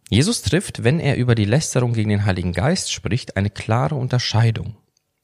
Jesus 0.09 0.41
trifft, 0.41 0.83
wenn 0.83 0.99
er 0.99 1.17
über 1.17 1.35
die 1.35 1.45
Lästerung 1.45 1.93
gegen 1.93 2.09
den 2.09 2.25
Heiligen 2.25 2.53
Geist 2.53 2.91
spricht, 2.91 3.37
eine 3.37 3.49
klare 3.49 3.95
Unterscheidung. 3.95 4.77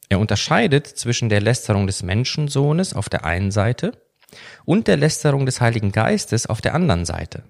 Er 0.10 0.20
unterscheidet 0.20 0.88
zwischen 0.88 1.30
der 1.30 1.40
Lästerung 1.40 1.88
des 1.88 2.04
Menschensohnes 2.04 2.94
auf 2.94 3.08
der 3.08 3.24
einen 3.24 3.52
Seite 3.52 3.94
und 4.66 4.88
der 4.88 4.98
Lästerung 4.98 5.46
des 5.46 5.62
Heiligen 5.62 5.92
Geistes 5.92 6.48
auf 6.48 6.62
der 6.62 6.76
anderen 6.76 7.06
Seite. 7.06 7.44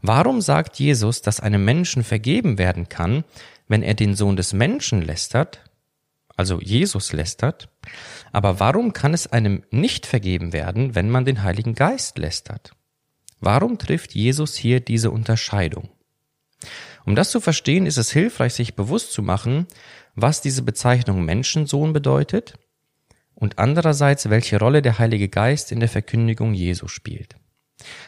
Warum 0.00 0.40
sagt 0.40 0.78
Jesus, 0.78 1.20
dass 1.22 1.40
einem 1.40 1.64
Menschen 1.64 2.04
vergeben 2.04 2.58
werden 2.58 2.88
kann, 2.88 3.24
wenn 3.68 3.82
er 3.82 3.94
den 3.94 4.14
Sohn 4.14 4.36
des 4.36 4.52
Menschen 4.52 5.02
lästert, 5.02 5.60
also 6.36 6.60
Jesus 6.60 7.12
lästert, 7.12 7.68
aber 8.32 8.58
warum 8.60 8.92
kann 8.92 9.14
es 9.14 9.26
einem 9.26 9.62
nicht 9.70 10.06
vergeben 10.06 10.52
werden, 10.52 10.94
wenn 10.94 11.10
man 11.10 11.24
den 11.24 11.42
Heiligen 11.42 11.74
Geist 11.74 12.18
lästert? 12.18 12.72
Warum 13.40 13.78
trifft 13.78 14.14
Jesus 14.14 14.56
hier 14.56 14.80
diese 14.80 15.10
Unterscheidung? 15.10 15.90
Um 17.04 17.14
das 17.14 17.30
zu 17.30 17.40
verstehen, 17.40 17.86
ist 17.86 17.98
es 17.98 18.12
hilfreich, 18.12 18.54
sich 18.54 18.74
bewusst 18.74 19.12
zu 19.12 19.22
machen, 19.22 19.66
was 20.14 20.40
diese 20.40 20.62
Bezeichnung 20.62 21.24
Menschensohn 21.24 21.92
bedeutet 21.92 22.54
und 23.34 23.58
andererseits, 23.58 24.30
welche 24.30 24.58
Rolle 24.58 24.82
der 24.82 24.98
Heilige 24.98 25.28
Geist 25.28 25.72
in 25.72 25.80
der 25.80 25.88
Verkündigung 25.88 26.54
Jesu 26.54 26.88
spielt. 26.88 27.36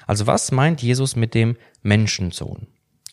Also 0.07 0.27
was 0.27 0.53
meint 0.53 0.83
Jesus 0.83 1.17
mit 1.17 1.35
dem 1.35 1.57
Menschensohn? 1.83 2.69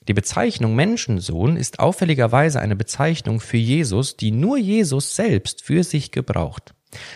Die 0.08 0.14
Bezeichnung 0.14 0.76
Menschensohn 0.76 1.58
ist 1.58 1.80
auffälligerweise 1.80 2.60
eine 2.60 2.76
Bezeichnung 2.76 3.40
für 3.40 3.58
Jesus, 3.58 4.18
die 4.18 4.32
nur 4.32 4.58
Jesus 4.58 5.16
selbst 5.16 5.64
für 5.64 5.84
sich 5.84 6.12
gebraucht. 6.12 6.74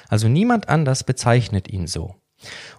Also 0.08 0.28
niemand 0.28 0.70
anders 0.70 1.04
bezeichnet 1.04 1.68
ihn 1.68 1.88
so. 1.88 2.16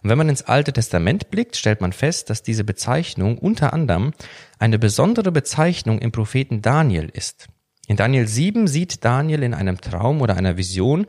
Und 0.02 0.10
wenn 0.10 0.18
man 0.18 0.28
ins 0.28 0.42
Alte 0.42 0.72
Testament 0.72 1.30
blickt, 1.30 1.56
stellt 1.56 1.80
man 1.80 1.92
fest, 1.92 2.30
dass 2.30 2.42
diese 2.42 2.64
Bezeichnung 2.64 3.38
unter 3.38 3.72
anderem 3.72 4.12
eine 4.58 4.78
besondere 4.78 5.32
Bezeichnung 5.32 5.98
im 5.98 6.12
Propheten 6.12 6.62
Daniel 6.62 7.08
ist. 7.08 7.48
In 7.88 7.96
Daniel 7.96 8.26
7 8.26 8.66
sieht 8.66 9.04
Daniel 9.04 9.42
in 9.42 9.54
einem 9.54 9.80
Traum 9.80 10.20
oder 10.20 10.36
einer 10.36 10.56
Vision 10.56 11.06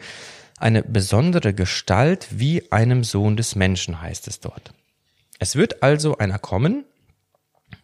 eine 0.58 0.84
besondere 0.84 1.54
Gestalt 1.54 2.28
wie 2.32 2.72
einem 2.72 3.04
Sohn 3.04 3.38
des 3.38 3.56
Menschen, 3.56 4.02
heißt 4.02 4.28
es 4.28 4.40
dort. 4.40 4.72
Es 5.40 5.56
wird 5.56 5.84
also 5.84 6.18
einer 6.18 6.40
kommen, 6.40 6.86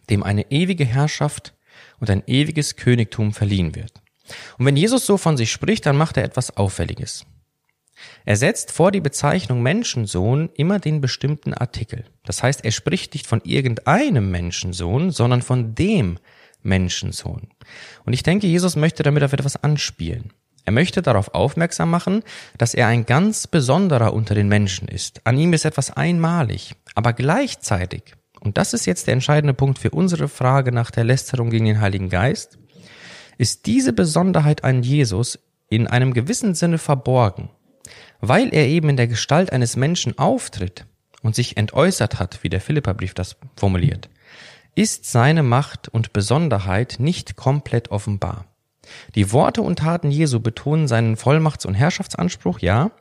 dem 0.10 0.24
eine 0.24 0.52
ewige 0.52 0.86
Herrschaft 0.86 1.54
und 2.00 2.10
ein 2.10 2.24
ewiges 2.26 2.76
Königtum 2.76 3.34
verliehen 3.34 3.76
wird. 3.76 4.02
Und 4.58 4.66
wenn 4.66 4.78
Jesus 4.78 5.06
so 5.06 5.18
von 5.18 5.38
sich 5.38 5.52
spricht, 5.52 5.86
dann 5.86 5.98
macht 5.98 6.18
er 6.18 6.24
etwas 6.24 6.58
Auffälliges. 6.58 7.26
Er 8.26 8.38
setzt 8.38 8.72
vor 8.72 8.92
die 8.92 9.02
Bezeichnung 9.02 9.62
Menschensohn 9.62 10.50
immer 10.56 10.80
den 10.80 11.02
bestimmten 11.02 11.54
Artikel. 11.54 12.06
Das 12.26 12.44
heißt, 12.44 12.64
er 12.64 12.72
spricht 12.72 13.14
nicht 13.14 13.28
von 13.28 13.42
irgendeinem 13.44 14.32
Menschensohn, 14.32 15.12
sondern 15.12 15.42
von 15.42 15.76
dem 15.76 16.20
Menschensohn. 16.62 17.50
Und 18.06 18.14
ich 18.14 18.24
denke, 18.24 18.48
Jesus 18.48 18.76
möchte 18.76 19.04
damit 19.04 19.24
auf 19.24 19.34
etwas 19.34 19.62
anspielen. 19.62 20.32
Er 20.66 20.72
möchte 20.72 21.02
darauf 21.02 21.34
aufmerksam 21.34 21.90
machen, 21.90 22.24
dass 22.58 22.74
er 22.74 22.88
ein 22.88 23.06
ganz 23.06 23.48
besonderer 23.48 24.14
unter 24.14 24.34
den 24.34 24.48
Menschen 24.48 24.88
ist. 24.88 25.22
An 25.26 25.38
ihm 25.38 25.52
ist 25.52 25.66
etwas 25.66 25.92
einmalig, 25.92 26.76
aber 26.96 27.12
gleichzeitig, 27.14 28.16
und 28.40 28.58
das 28.58 28.74
ist 28.74 28.86
jetzt 28.86 29.08
der 29.08 29.14
entscheidende 29.14 29.54
Punkt 29.54 29.78
für 29.78 29.90
unsere 29.92 30.30
Frage 30.30 30.72
nach 30.72 30.92
der 30.92 31.04
Lästerung 31.04 31.50
gegen 31.50 31.66
den 31.66 31.82
Heiligen 31.82 32.10
Geist, 32.10 32.58
ist 33.38 33.66
diese 33.66 33.94
Besonderheit 33.94 34.64
an 34.64 34.84
Jesus 34.84 35.40
in 35.70 35.88
einem 35.88 36.14
gewissen 36.14 36.56
Sinne 36.56 36.78
verborgen, 36.78 37.50
weil 38.22 38.54
er 38.54 38.68
eben 38.68 38.90
in 38.90 38.98
der 38.98 39.08
Gestalt 39.08 39.52
eines 39.52 39.76
Menschen 39.76 40.18
auftritt 40.18 40.86
und 41.22 41.36
sich 41.36 41.58
entäußert 41.58 42.20
hat, 42.20 42.40
wie 42.44 42.50
der 42.50 42.62
Philipperbrief 42.62 43.14
das 43.14 43.38
formuliert, 43.56 44.10
ist 44.76 45.06
seine 45.06 45.44
Macht 45.44 45.90
und 45.90 46.14
Besonderheit 46.14 46.96
nicht 47.00 47.36
komplett 47.36 47.92
offenbar. 47.92 48.46
Die 49.16 49.32
Worte 49.32 49.62
und 49.62 49.80
Taten 49.80 50.12
Jesu 50.12 50.40
betonen 50.40 50.88
seinen 50.88 51.16
Vollmachts- 51.16 51.66
und 51.66 51.74
Herrschaftsanspruch, 51.74 52.60
ja, 52.60 52.92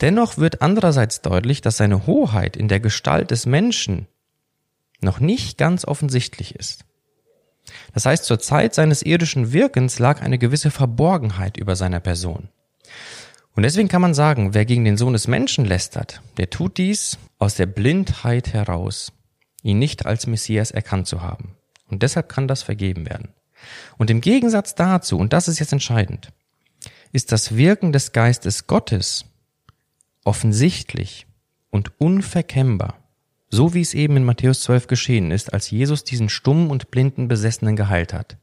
dennoch 0.00 0.38
wird 0.38 0.62
andererseits 0.62 1.20
deutlich, 1.20 1.60
dass 1.60 1.76
seine 1.76 2.06
Hoheit 2.06 2.56
in 2.56 2.68
der 2.68 2.80
Gestalt 2.80 3.30
des 3.30 3.46
Menschen 3.46 4.06
noch 5.00 5.20
nicht 5.20 5.58
ganz 5.58 5.84
offensichtlich 5.84 6.54
ist. 6.56 6.84
Das 7.94 8.06
heißt, 8.06 8.24
zur 8.24 8.40
Zeit 8.40 8.74
seines 8.74 9.02
irdischen 9.02 9.52
Wirkens 9.52 9.98
lag 9.98 10.20
eine 10.20 10.38
gewisse 10.38 10.70
Verborgenheit 10.70 11.56
über 11.56 11.76
seiner 11.76 12.00
Person. 12.00 12.48
Und 13.54 13.64
deswegen 13.64 13.88
kann 13.88 14.02
man 14.02 14.14
sagen, 14.14 14.54
wer 14.54 14.64
gegen 14.64 14.84
den 14.84 14.96
Sohn 14.96 15.12
des 15.12 15.28
Menschen 15.28 15.64
lästert, 15.64 16.22
der 16.38 16.48
tut 16.48 16.78
dies 16.78 17.18
aus 17.38 17.54
der 17.54 17.66
Blindheit 17.66 18.52
heraus, 18.52 19.12
ihn 19.62 19.78
nicht 19.78 20.06
als 20.06 20.26
Messias 20.26 20.70
erkannt 20.70 21.06
zu 21.06 21.20
haben. 21.20 21.56
Und 21.88 22.02
deshalb 22.02 22.28
kann 22.28 22.48
das 22.48 22.62
vergeben 22.62 23.06
werden. 23.06 23.34
Und 23.98 24.10
im 24.10 24.20
Gegensatz 24.20 24.74
dazu, 24.74 25.18
und 25.18 25.32
das 25.32 25.48
ist 25.48 25.58
jetzt 25.58 25.72
entscheidend, 25.72 26.32
ist 27.12 27.30
das 27.30 27.56
Wirken 27.56 27.92
des 27.92 28.12
Geistes 28.12 28.66
Gottes 28.66 29.26
offensichtlich 30.24 31.26
und 31.70 31.92
unverkennbar, 32.00 32.96
so 33.50 33.74
wie 33.74 33.82
es 33.82 33.92
eben 33.92 34.16
in 34.16 34.24
Matthäus 34.24 34.62
12 34.62 34.86
geschehen 34.86 35.30
ist, 35.30 35.52
als 35.52 35.70
Jesus 35.70 36.04
diesen 36.04 36.30
stummen 36.30 36.70
und 36.70 36.90
blinden 36.90 37.28
Besessenen 37.28 37.76
geheilt 37.76 38.14
hat. 38.14 38.38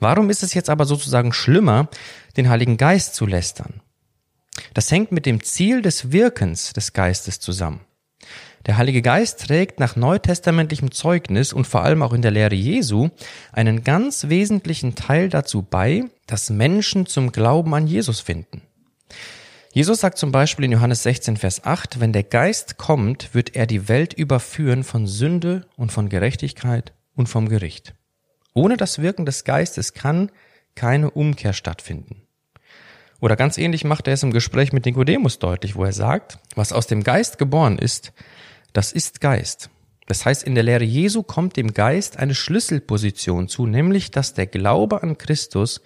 Warum 0.00 0.28
ist 0.30 0.42
es 0.42 0.54
jetzt 0.54 0.70
aber 0.70 0.84
sozusagen 0.84 1.32
schlimmer, 1.32 1.88
den 2.36 2.48
Heiligen 2.48 2.76
Geist 2.76 3.14
zu 3.14 3.26
lästern? 3.26 3.80
Das 4.74 4.90
hängt 4.90 5.12
mit 5.12 5.26
dem 5.26 5.42
Ziel 5.42 5.82
des 5.82 6.12
Wirkens 6.12 6.72
des 6.72 6.92
Geistes 6.92 7.40
zusammen. 7.40 7.80
Der 8.66 8.76
Heilige 8.76 9.02
Geist 9.02 9.46
trägt 9.46 9.80
nach 9.80 9.96
neutestamentlichem 9.96 10.90
Zeugnis 10.90 11.52
und 11.52 11.66
vor 11.66 11.82
allem 11.82 12.02
auch 12.02 12.12
in 12.12 12.22
der 12.22 12.30
Lehre 12.30 12.54
Jesu 12.54 13.08
einen 13.52 13.84
ganz 13.84 14.28
wesentlichen 14.28 14.94
Teil 14.94 15.28
dazu 15.28 15.62
bei, 15.62 16.04
dass 16.26 16.50
Menschen 16.50 17.06
zum 17.06 17.32
Glauben 17.32 17.74
an 17.74 17.86
Jesus 17.86 18.20
finden. 18.20 18.62
Jesus 19.72 20.00
sagt 20.00 20.18
zum 20.18 20.32
Beispiel 20.32 20.64
in 20.64 20.72
Johannes 20.72 21.02
16, 21.02 21.36
Vers 21.36 21.64
8, 21.64 22.00
wenn 22.00 22.12
der 22.12 22.24
Geist 22.24 22.78
kommt, 22.78 23.34
wird 23.34 23.54
er 23.54 23.66
die 23.66 23.88
Welt 23.88 24.12
überführen 24.12 24.82
von 24.82 25.06
Sünde 25.06 25.66
und 25.76 25.92
von 25.92 26.08
Gerechtigkeit 26.08 26.92
und 27.14 27.28
vom 27.28 27.48
Gericht. 27.48 27.94
Ohne 28.54 28.76
das 28.76 29.00
Wirken 29.00 29.24
des 29.24 29.44
Geistes 29.44 29.94
kann 29.94 30.30
keine 30.74 31.10
Umkehr 31.10 31.52
stattfinden. 31.52 32.22
Oder 33.20 33.36
ganz 33.36 33.58
ähnlich 33.58 33.84
macht 33.84 34.06
er 34.06 34.14
es 34.14 34.22
im 34.22 34.32
Gespräch 34.32 34.72
mit 34.72 34.86
Nikodemus 34.86 35.38
deutlich, 35.38 35.74
wo 35.74 35.84
er 35.84 35.92
sagt, 35.92 36.38
was 36.54 36.72
aus 36.72 36.86
dem 36.86 37.02
Geist 37.02 37.38
geboren 37.38 37.78
ist, 37.78 38.12
das 38.72 38.92
ist 38.92 39.20
Geist. 39.20 39.70
Das 40.06 40.24
heißt, 40.24 40.44
in 40.44 40.54
der 40.54 40.64
Lehre 40.64 40.84
Jesu 40.84 41.22
kommt 41.22 41.56
dem 41.56 41.74
Geist 41.74 42.18
eine 42.18 42.34
Schlüsselposition 42.34 43.48
zu, 43.48 43.66
nämlich 43.66 44.10
dass 44.10 44.34
der 44.34 44.46
Glaube 44.46 45.02
an 45.02 45.18
Christus 45.18 45.82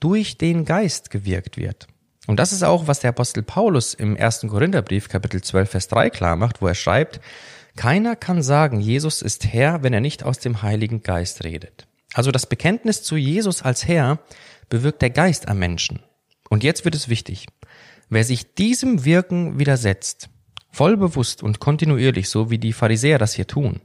durch 0.00 0.38
den 0.38 0.64
Geist 0.64 1.10
gewirkt 1.10 1.56
wird. 1.56 1.86
Und 2.26 2.38
das 2.38 2.52
ist 2.52 2.62
auch, 2.62 2.86
was 2.86 3.00
der 3.00 3.10
Apostel 3.10 3.42
Paulus 3.42 3.94
im 3.94 4.16
ersten 4.16 4.48
Korintherbrief 4.48 5.08
Kapitel 5.08 5.42
12 5.42 5.70
Vers 5.70 5.88
3 5.88 6.10
klar 6.10 6.36
macht, 6.36 6.62
wo 6.62 6.66
er 6.66 6.74
schreibt, 6.74 7.20
keiner 7.76 8.16
kann 8.16 8.42
sagen, 8.42 8.80
Jesus 8.80 9.22
ist 9.22 9.46
Herr, 9.46 9.82
wenn 9.82 9.92
er 9.92 10.00
nicht 10.00 10.24
aus 10.24 10.38
dem 10.38 10.62
Heiligen 10.62 11.02
Geist 11.02 11.44
redet. 11.44 11.86
Also 12.12 12.32
das 12.32 12.46
Bekenntnis 12.46 13.02
zu 13.02 13.16
Jesus 13.16 13.62
als 13.62 13.86
Herr 13.86 14.18
bewirkt 14.68 15.02
der 15.02 15.10
Geist 15.10 15.48
am 15.48 15.58
Menschen. 15.58 16.00
Und 16.50 16.64
jetzt 16.64 16.84
wird 16.84 16.94
es 16.94 17.08
wichtig. 17.08 17.46
Wer 18.10 18.24
sich 18.24 18.54
diesem 18.54 19.04
Wirken 19.04 19.58
widersetzt, 19.58 20.28
voll 20.70 20.96
bewusst 20.96 21.42
und 21.42 21.60
kontinuierlich, 21.60 22.28
so 22.28 22.50
wie 22.50 22.58
die 22.58 22.72
Pharisäer 22.72 23.18
das 23.18 23.34
hier 23.34 23.46
tun, 23.46 23.80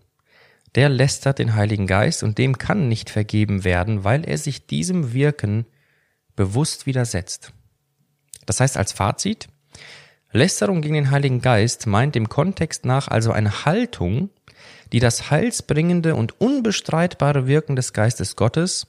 der 0.74 0.90
lästert 0.90 1.40
den 1.40 1.56
Heiligen 1.56 1.88
Geist 1.88 2.24
und 2.24 2.38
dem 2.38 2.58
kann 2.58 2.90
nicht 2.90 3.10
vergeben 3.10 3.64
werden, 3.64 4.04
weil 4.04 4.26
er 4.26 4.38
sich 4.38 4.66
diesem 4.66 5.14
Wirken 5.14 5.66
bewusst 6.36 6.86
widersetzt. 6.86 7.54
Das 8.46 8.60
heißt 8.60 8.78
als 8.78 8.92
Fazit, 8.92 9.48
Lästerung 10.32 10.82
gegen 10.82 10.96
den 10.96 11.12
Heiligen 11.12 11.42
Geist 11.42 11.88
meint 11.88 12.16
dem 12.16 12.28
Kontext 12.28 12.84
nach 12.84 13.08
also 13.08 13.32
eine 13.32 13.66
Haltung, 13.66 14.32
die 14.92 15.00
das 15.00 15.30
heilsbringende 15.30 16.16
und 16.16 16.42
unbestreitbare 16.42 17.48
Wirken 17.48 17.76
des 17.76 17.94
Geistes 17.94 18.36
Gottes 18.36 18.88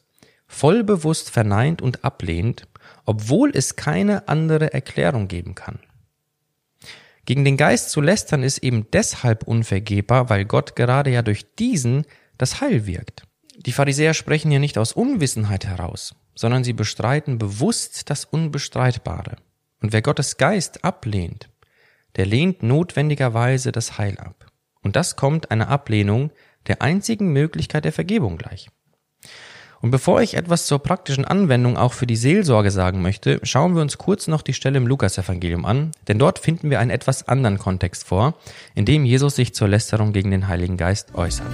voll 0.49 0.83
bewusst 0.83 1.31
verneint 1.31 1.83
und 1.83 2.05
ablehnt 2.05 2.67
obwohl 3.07 3.51
es 3.55 3.77
keine 3.77 4.29
andere 4.29 4.75
Erklärung 4.75 5.29
geben 5.29 5.55
kann. 5.55 5.79
Gegen 7.25 7.45
den 7.45 7.57
Geist 7.57 7.91
zu 7.91 8.01
lästern 8.01 8.43
ist 8.43 8.59
eben 8.59 8.87
deshalb 8.93 9.45
unvergebbar, 9.45 10.29
weil 10.29 10.45
Gott 10.45 10.77
gerade 10.77 11.11
ja 11.11 11.23
durch 11.23 11.55
diesen 11.57 12.07
das 12.39 12.61
Heil 12.61 12.87
wirkt. 12.87 13.25
Die 13.57 13.73
Pharisäer 13.73 14.15
sprechen 14.15 14.51
hier 14.51 14.61
nicht 14.61 14.79
aus 14.79 14.93
Unwissenheit 14.93 15.67
heraus, 15.67 16.15
sondern 16.35 16.63
sie 16.63 16.73
bestreiten 16.73 17.39
bewusst 17.39 18.11
das 18.11 18.25
Unbestreitbare. 18.25 19.37
Und 19.81 19.93
wer 19.93 20.03
Gottes 20.03 20.37
Geist 20.37 20.85
ablehnt, 20.85 21.49
der 22.17 22.27
lehnt 22.27 22.63
notwendigerweise 22.63 23.73
das 23.73 23.99
Heil 23.99 24.19
ab. 24.19 24.47
Und 24.83 24.95
das 24.97 25.17
kommt 25.17 25.51
einer 25.51 25.69
Ablehnung 25.69 26.31
der 26.67 26.83
einzigen 26.83 27.33
Möglichkeit 27.33 27.85
der 27.85 27.93
Vergebung 27.93 28.39
gleich. 28.39 28.69
Und 29.83 29.91
bevor 29.91 30.23
ich 30.23 30.35
etwas 30.35 30.67
zur 30.67 30.79
praktischen 30.79 31.25
Anwendung 31.25 31.77
auch 31.77 31.93
für 31.93 32.07
die 32.07 32.17
Seelsorge 32.17 32.71
sagen 32.71 33.03
möchte, 33.03 33.41
schauen 33.43 33.75
wir 33.75 33.83
uns 33.83 33.99
kurz 33.99 34.27
noch 34.27 34.43
die 34.43 34.55
Stelle 34.55 34.79
im 34.79 34.87
Lukasevangelium 34.87 35.65
an, 35.65 35.93
denn 36.09 36.19
dort 36.19 36.39
finden 36.39 36.71
wir 36.71 36.81
einen 36.81 36.91
etwas 36.91 37.29
anderen 37.29 37.59
Kontext 37.59 38.05
vor, 38.05 38.35
in 38.75 38.85
dem 38.85 39.05
Jesus 39.05 39.37
sich 39.37 39.55
zur 39.55 39.69
Lästerung 39.69 40.13
gegen 40.13 40.31
den 40.31 40.49
Heiligen 40.49 40.77
Geist 40.77 41.15
äußert. 41.15 41.47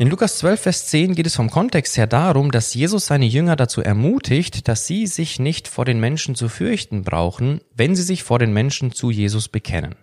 In 0.00 0.06
Lukas 0.06 0.38
12, 0.38 0.60
Vers 0.60 0.86
10 0.86 1.16
geht 1.16 1.26
es 1.26 1.34
vom 1.34 1.50
Kontext 1.50 1.96
her 1.96 2.06
darum, 2.06 2.52
dass 2.52 2.72
Jesus 2.72 3.06
seine 3.06 3.26
Jünger 3.26 3.56
dazu 3.56 3.80
ermutigt, 3.80 4.68
dass 4.68 4.86
sie 4.86 5.08
sich 5.08 5.40
nicht 5.40 5.66
vor 5.66 5.84
den 5.84 5.98
Menschen 5.98 6.36
zu 6.36 6.48
fürchten 6.48 7.02
brauchen, 7.02 7.60
wenn 7.74 7.96
sie 7.96 8.04
sich 8.04 8.22
vor 8.22 8.38
den 8.38 8.52
Menschen 8.52 8.92
zu 8.92 9.10
Jesus 9.10 9.48
bekennen. 9.48 9.96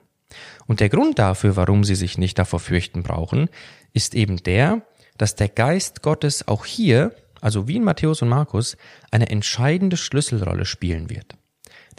Und 0.68 0.80
der 0.80 0.90
Grund 0.90 1.20
dafür, 1.20 1.56
warum 1.56 1.84
sie 1.84 1.96
sich 1.96 2.18
nicht 2.18 2.40
davor 2.40 2.60
fürchten 2.60 3.04
brauchen, 3.04 3.50
ist 3.94 4.16
eben 4.16 4.38
der, 4.38 4.82
dass 5.18 5.36
der 5.36 5.50
Geist 5.50 6.02
Gottes 6.02 6.48
auch 6.48 6.66
hier, 6.66 7.16
also 7.42 7.68
wie 7.68 7.78
in 7.78 7.84
Matthäus 7.84 8.22
und 8.22 8.30
Markus, 8.30 8.78
eine 9.12 9.30
entscheidende 9.30 9.98
Schlüsselrolle 9.98 10.66
spielen 10.66 11.10
wird. 11.10 11.36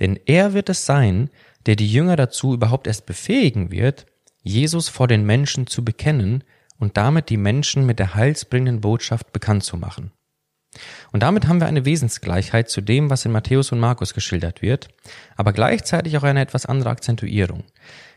Denn 0.01 0.19
er 0.27 0.53
wird 0.53 0.69
es 0.69 0.85
sein, 0.85 1.31
der 1.67 1.77
die 1.77 1.91
Jünger 1.91 2.17
dazu 2.17 2.55
überhaupt 2.55 2.87
erst 2.87 3.07
befähigen 3.07 3.71
wird, 3.71 4.07
Jesus 4.43 4.89
vor 4.89 5.09
den 5.09 5.25
Menschen 5.25 5.67
zu 5.67 5.85
bekennen 5.85 6.45
und 6.79 6.97
damit 6.97 7.31
die 7.31 7.37
Menschen 7.37 7.87
mit 7.87 7.99
der 7.99 8.15
heilsbringenden 8.15 8.81
Botschaft 8.81 9.33
bekannt 9.33 9.65
zu 9.65 9.77
machen. 9.77 10.13
Und 11.11 11.23
damit 11.23 11.47
haben 11.49 11.61
wir 11.61 11.67
eine 11.67 11.85
Wesensgleichheit 11.85 12.69
zu 12.69 12.83
dem, 12.83 13.09
was 13.09 13.25
in 13.25 13.33
Matthäus 13.33 13.73
und 13.73 13.81
Markus 13.81 14.13
geschildert 14.13 14.63
wird, 14.63 14.89
aber 15.35 15.53
gleichzeitig 15.53 16.17
auch 16.19 16.23
eine 16.23 16.43
etwas 16.43 16.67
andere 16.67 16.91
Akzentuierung. 16.91 17.65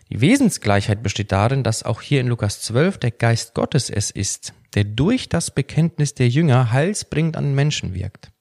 Die 0.09 0.21
Wesensgleichheit 0.21 1.03
besteht 1.03 1.31
darin, 1.31 1.63
dass 1.63 1.83
auch 1.83 2.01
hier 2.01 2.19
in 2.19 2.27
Lukas 2.27 2.61
12 2.61 2.97
der 2.97 3.11
Geist 3.11 3.53
Gottes 3.53 3.91
es 3.91 4.09
ist, 4.09 4.53
der 4.73 4.83
durch 4.83 5.29
das 5.29 5.51
Bekenntnis 5.51 6.15
der 6.15 6.27
Jünger 6.27 6.71
heilsbringend 6.71 7.37
an 7.37 7.53
Menschen 7.53 7.93
wirkt. 7.93 8.31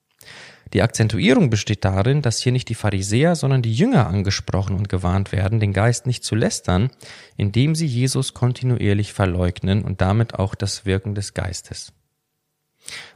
Die 0.72 0.82
Akzentuierung 0.82 1.48
besteht 1.48 1.84
darin, 1.84 2.20
dass 2.20 2.40
hier 2.40 2.52
nicht 2.52 2.68
die 2.68 2.74
Pharisäer, 2.74 3.36
sondern 3.36 3.62
die 3.62 3.72
Jünger 3.72 4.06
angesprochen 4.06 4.76
und 4.76 4.88
gewarnt 4.88 5.32
werden, 5.32 5.60
den 5.60 5.72
Geist 5.72 6.06
nicht 6.06 6.24
zu 6.24 6.34
lästern, 6.34 6.90
indem 7.36 7.74
sie 7.74 7.86
Jesus 7.86 8.34
kontinuierlich 8.34 9.12
verleugnen 9.12 9.82
und 9.82 10.00
damit 10.00 10.34
auch 10.34 10.54
das 10.54 10.84
Wirken 10.84 11.14
des 11.14 11.32
Geistes. 11.32 11.92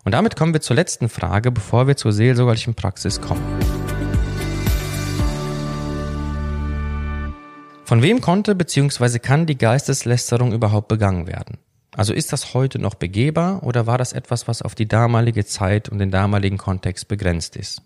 Und 0.04 0.12
damit 0.12 0.36
kommen 0.36 0.54
wir 0.54 0.60
zur 0.60 0.76
letzten 0.76 1.08
Frage, 1.08 1.50
bevor 1.50 1.86
wir 1.86 1.96
zur 1.96 2.12
seelsorgerlichen 2.12 2.74
Praxis 2.74 3.20
kommen. 3.20 3.61
Von 7.92 8.00
wem 8.00 8.22
konnte 8.22 8.54
bzw. 8.54 9.18
kann 9.18 9.44
die 9.44 9.58
Geisteslästerung 9.58 10.54
überhaupt 10.54 10.88
begangen 10.88 11.26
werden? 11.26 11.58
Also 11.94 12.14
ist 12.14 12.32
das 12.32 12.54
heute 12.54 12.78
noch 12.78 12.94
begehbar 12.94 13.62
oder 13.64 13.86
war 13.86 13.98
das 13.98 14.14
etwas, 14.14 14.48
was 14.48 14.62
auf 14.62 14.74
die 14.74 14.88
damalige 14.88 15.44
Zeit 15.44 15.90
und 15.90 15.98
den 15.98 16.10
damaligen 16.10 16.56
Kontext 16.56 17.06
begrenzt 17.08 17.54
ist? 17.54 17.82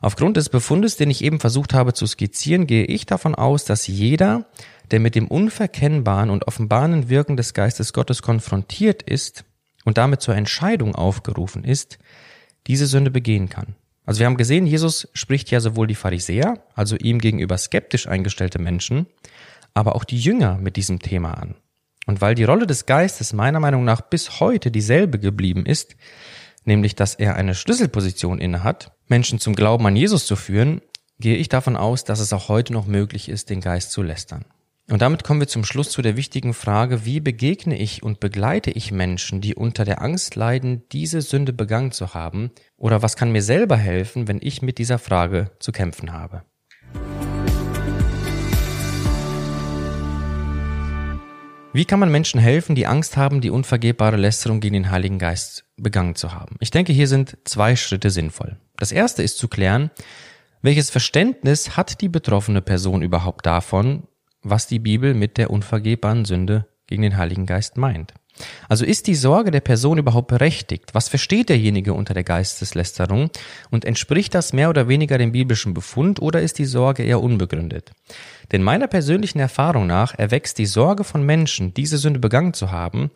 Aufgrund 0.00 0.38
des 0.38 0.48
Befundes, 0.48 0.96
den 0.96 1.10
ich 1.10 1.22
eben 1.22 1.38
versucht 1.38 1.74
habe 1.74 1.92
zu 1.92 2.06
skizzieren, 2.06 2.66
gehe 2.66 2.86
ich 2.86 3.04
davon 3.04 3.34
aus, 3.34 3.66
dass 3.66 3.86
jeder, 3.86 4.46
der 4.90 5.00
mit 5.00 5.16
dem 5.16 5.28
unverkennbaren 5.28 6.30
und 6.30 6.48
offenbaren 6.48 7.10
Wirken 7.10 7.36
des 7.36 7.52
Geistes 7.52 7.92
Gottes 7.92 8.22
konfrontiert 8.22 9.02
ist 9.02 9.44
und 9.84 9.98
damit 9.98 10.22
zur 10.22 10.34
Entscheidung 10.34 10.94
aufgerufen 10.94 11.62
ist, 11.62 11.98
diese 12.68 12.86
Sünde 12.86 13.10
begehen 13.10 13.50
kann. 13.50 13.74
Also 14.04 14.20
wir 14.20 14.26
haben 14.26 14.36
gesehen, 14.36 14.66
Jesus 14.66 15.08
spricht 15.14 15.50
ja 15.50 15.60
sowohl 15.60 15.86
die 15.86 15.94
Pharisäer, 15.94 16.62
also 16.74 16.96
ihm 16.96 17.18
gegenüber 17.20 17.56
skeptisch 17.56 18.06
eingestellte 18.06 18.58
Menschen, 18.58 19.06
aber 19.72 19.96
auch 19.96 20.04
die 20.04 20.18
Jünger 20.18 20.58
mit 20.58 20.76
diesem 20.76 21.00
Thema 21.00 21.32
an. 21.34 21.56
Und 22.06 22.20
weil 22.20 22.34
die 22.34 22.44
Rolle 22.44 22.66
des 22.66 22.86
Geistes 22.86 23.32
meiner 23.32 23.60
Meinung 23.60 23.84
nach 23.84 24.02
bis 24.02 24.40
heute 24.40 24.70
dieselbe 24.70 25.18
geblieben 25.18 25.64
ist, 25.64 25.96
nämlich 26.64 26.94
dass 26.94 27.14
er 27.14 27.34
eine 27.36 27.54
Schlüsselposition 27.54 28.38
innehat, 28.38 28.92
Menschen 29.08 29.38
zum 29.38 29.54
Glauben 29.54 29.86
an 29.86 29.96
Jesus 29.96 30.26
zu 30.26 30.36
führen, 30.36 30.82
gehe 31.18 31.36
ich 31.36 31.48
davon 31.48 31.76
aus, 31.76 32.04
dass 32.04 32.20
es 32.20 32.32
auch 32.32 32.48
heute 32.48 32.72
noch 32.72 32.86
möglich 32.86 33.28
ist, 33.28 33.48
den 33.48 33.60
Geist 33.60 33.90
zu 33.90 34.02
lästern. 34.02 34.44
Und 34.90 35.00
damit 35.00 35.24
kommen 35.24 35.40
wir 35.40 35.48
zum 35.48 35.64
Schluss 35.64 35.88
zu 35.88 36.02
der 36.02 36.14
wichtigen 36.14 36.52
Frage, 36.52 37.06
wie 37.06 37.18
begegne 37.18 37.78
ich 37.78 38.02
und 38.02 38.20
begleite 38.20 38.70
ich 38.70 38.92
Menschen, 38.92 39.40
die 39.40 39.54
unter 39.54 39.86
der 39.86 40.02
Angst 40.02 40.36
leiden, 40.36 40.82
diese 40.92 41.22
Sünde 41.22 41.54
begangen 41.54 41.90
zu 41.90 42.12
haben? 42.12 42.50
Oder 42.76 43.00
was 43.00 43.16
kann 43.16 43.32
mir 43.32 43.40
selber 43.40 43.78
helfen, 43.78 44.28
wenn 44.28 44.40
ich 44.42 44.60
mit 44.60 44.76
dieser 44.76 44.98
Frage 44.98 45.52
zu 45.58 45.72
kämpfen 45.72 46.12
habe? 46.12 46.42
Wie 51.72 51.86
kann 51.86 51.98
man 51.98 52.12
Menschen 52.12 52.38
helfen, 52.38 52.74
die 52.74 52.86
Angst 52.86 53.16
haben, 53.16 53.40
die 53.40 53.48
unvergebbare 53.48 54.18
Lästerung 54.18 54.60
gegen 54.60 54.74
den 54.74 54.90
Heiligen 54.90 55.18
Geist 55.18 55.64
begangen 55.78 56.14
zu 56.14 56.34
haben? 56.34 56.56
Ich 56.60 56.70
denke, 56.70 56.92
hier 56.92 57.08
sind 57.08 57.38
zwei 57.44 57.74
Schritte 57.74 58.10
sinnvoll. 58.10 58.58
Das 58.76 58.92
erste 58.92 59.22
ist 59.22 59.38
zu 59.38 59.48
klären, 59.48 59.90
welches 60.60 60.90
Verständnis 60.90 61.74
hat 61.74 62.02
die 62.02 62.10
betroffene 62.10 62.60
Person 62.60 63.00
überhaupt 63.00 63.46
davon, 63.46 64.06
was 64.44 64.66
die 64.66 64.78
Bibel 64.78 65.14
mit 65.14 65.38
der 65.38 65.50
unvergebbaren 65.50 66.24
Sünde 66.24 66.66
gegen 66.86 67.02
den 67.02 67.16
Heiligen 67.16 67.46
Geist 67.46 67.76
meint. 67.76 68.14
Also 68.68 68.84
ist 68.84 69.06
die 69.06 69.14
Sorge 69.14 69.50
der 69.50 69.60
Person 69.60 69.98
überhaupt 69.98 70.28
berechtigt? 70.28 70.90
Was 70.92 71.08
versteht 71.08 71.48
derjenige 71.48 71.94
unter 71.94 72.14
der 72.14 72.24
Geisteslästerung? 72.24 73.30
Und 73.70 73.84
entspricht 73.84 74.34
das 74.34 74.52
mehr 74.52 74.70
oder 74.70 74.88
weniger 74.88 75.18
dem 75.18 75.32
biblischen 75.32 75.72
Befund 75.72 76.20
oder 76.20 76.42
ist 76.42 76.58
die 76.58 76.64
Sorge 76.64 77.04
eher 77.04 77.22
unbegründet? 77.22 77.92
Denn 78.52 78.62
meiner 78.62 78.88
persönlichen 78.88 79.38
Erfahrung 79.38 79.86
nach 79.86 80.18
erwächst 80.18 80.58
die 80.58 80.66
Sorge 80.66 81.04
von 81.04 81.24
Menschen, 81.24 81.74
diese 81.74 81.98
Sünde 81.98 82.18
begangen 82.18 82.54
zu 82.54 82.72
haben, 82.72 83.10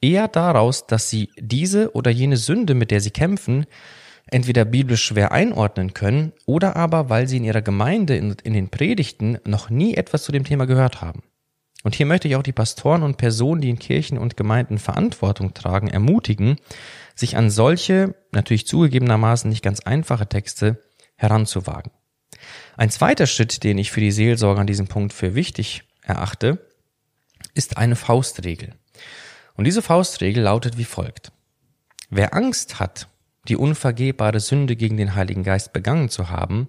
eher 0.00 0.28
daraus, 0.28 0.86
dass 0.86 1.08
sie 1.08 1.30
diese 1.38 1.94
oder 1.94 2.10
jene 2.10 2.36
Sünde, 2.36 2.74
mit 2.74 2.90
der 2.90 3.00
sie 3.00 3.10
kämpfen, 3.10 3.66
entweder 4.30 4.64
biblisch 4.64 5.04
schwer 5.04 5.32
einordnen 5.32 5.94
können 5.94 6.32
oder 6.46 6.76
aber, 6.76 7.08
weil 7.08 7.28
sie 7.28 7.38
in 7.38 7.44
ihrer 7.44 7.62
Gemeinde 7.62 8.16
in, 8.16 8.36
in, 8.42 8.52
den 8.52 8.68
Predigten 8.68 9.38
noch 9.44 9.70
nie 9.70 9.94
etwas 9.94 10.22
zu 10.22 10.32
dem 10.32 10.44
Thema 10.44 10.66
gehört 10.66 11.00
haben. 11.00 11.22
Und 11.84 11.94
hier 11.94 12.06
möchte 12.06 12.28
ich 12.28 12.36
auch 12.36 12.42
die 12.42 12.52
Pastoren 12.52 13.02
und 13.02 13.16
Personen, 13.16 13.60
die 13.60 13.70
in 13.70 13.78
Kirchen 13.78 14.18
und 14.18 14.36
Gemeinden 14.36 14.78
Verantwortung 14.78 15.54
tragen, 15.54 15.88
ermutigen, 15.88 16.56
sich 17.14 17.36
an 17.36 17.50
solche, 17.50 18.14
natürlich 18.32 18.66
zugegebenermaßen 18.66 19.48
nicht 19.48 19.62
ganz 19.62 19.80
einfache 19.80 20.28
Texte 20.28 20.82
heranzuwagen. 21.16 21.92
Ein 22.76 22.90
zweiter 22.90 23.26
Schritt, 23.26 23.64
den 23.64 23.78
ich 23.78 23.90
für 23.90 24.00
die 24.00 24.12
Seelsorge 24.12 24.60
an 24.60 24.66
diesem 24.66 24.88
Punkt 24.88 25.12
für 25.12 25.34
wichtig 25.34 25.84
erachte, 26.02 26.58
ist 27.54 27.76
eine 27.76 27.96
Faustregel. 27.96 28.74
Und 29.54 29.64
diese 29.64 29.82
Faustregel 29.82 30.44
lautet 30.44 30.78
wie 30.78 30.84
folgt. 30.84 31.32
Wer 32.10 32.34
Angst 32.34 32.78
hat, 32.78 33.08
die 33.48 33.56
unvergebbare 33.56 34.40
Sünde 34.40 34.76
gegen 34.76 34.96
den 34.96 35.14
Heiligen 35.14 35.42
Geist 35.42 35.72
begangen 35.72 36.08
zu 36.08 36.30
haben, 36.30 36.68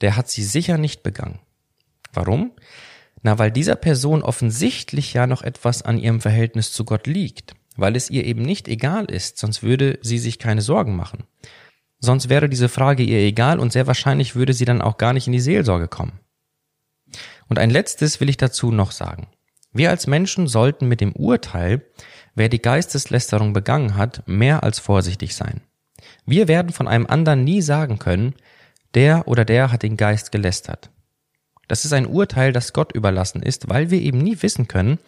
der 0.00 0.16
hat 0.16 0.28
sie 0.28 0.42
sicher 0.42 0.78
nicht 0.78 1.02
begangen. 1.02 1.38
Warum? 2.12 2.52
Na, 3.22 3.38
weil 3.38 3.52
dieser 3.52 3.76
Person 3.76 4.22
offensichtlich 4.22 5.14
ja 5.14 5.26
noch 5.26 5.42
etwas 5.42 5.82
an 5.82 5.98
ihrem 5.98 6.20
Verhältnis 6.20 6.72
zu 6.72 6.84
Gott 6.84 7.06
liegt, 7.06 7.54
weil 7.76 7.94
es 7.94 8.10
ihr 8.10 8.24
eben 8.24 8.42
nicht 8.42 8.66
egal 8.66 9.04
ist, 9.04 9.38
sonst 9.38 9.62
würde 9.62 9.98
sie 10.02 10.18
sich 10.18 10.38
keine 10.38 10.60
Sorgen 10.60 10.96
machen. 10.96 11.24
Sonst 12.00 12.28
wäre 12.28 12.48
diese 12.48 12.68
Frage 12.68 13.04
ihr 13.04 13.20
egal 13.20 13.60
und 13.60 13.72
sehr 13.72 13.86
wahrscheinlich 13.86 14.34
würde 14.34 14.54
sie 14.54 14.64
dann 14.64 14.82
auch 14.82 14.98
gar 14.98 15.12
nicht 15.12 15.28
in 15.28 15.32
die 15.32 15.40
Seelsorge 15.40 15.86
kommen. 15.86 16.18
Und 17.48 17.60
ein 17.60 17.70
letztes 17.70 18.18
will 18.20 18.28
ich 18.28 18.36
dazu 18.36 18.72
noch 18.72 18.90
sagen. 18.90 19.28
Wir 19.72 19.90
als 19.90 20.08
Menschen 20.08 20.48
sollten 20.48 20.88
mit 20.88 21.00
dem 21.00 21.12
Urteil, 21.12 21.86
wer 22.34 22.48
die 22.48 22.60
Geisteslästerung 22.60 23.52
begangen 23.52 23.96
hat, 23.96 24.26
mehr 24.26 24.64
als 24.64 24.80
vorsichtig 24.80 25.36
sein. 25.36 25.60
Wir 26.24 26.48
werden 26.48 26.72
von 26.72 26.88
einem 26.88 27.06
anderen 27.06 27.44
nie 27.44 27.62
sagen 27.62 27.98
können, 27.98 28.34
der 28.94 29.26
oder 29.26 29.44
der 29.44 29.72
hat 29.72 29.82
den 29.82 29.96
Geist 29.96 30.32
gelästert. 30.32 30.90
Das 31.68 31.84
ist 31.84 31.92
ein 31.92 32.06
Urteil, 32.06 32.52
das 32.52 32.72
Gott 32.72 32.92
überlassen 32.92 33.42
ist, 33.42 33.68
weil 33.68 33.90
wir 33.90 34.00
eben 34.00 34.18
nie 34.18 34.42
wissen 34.42 34.68
können, 34.68 34.98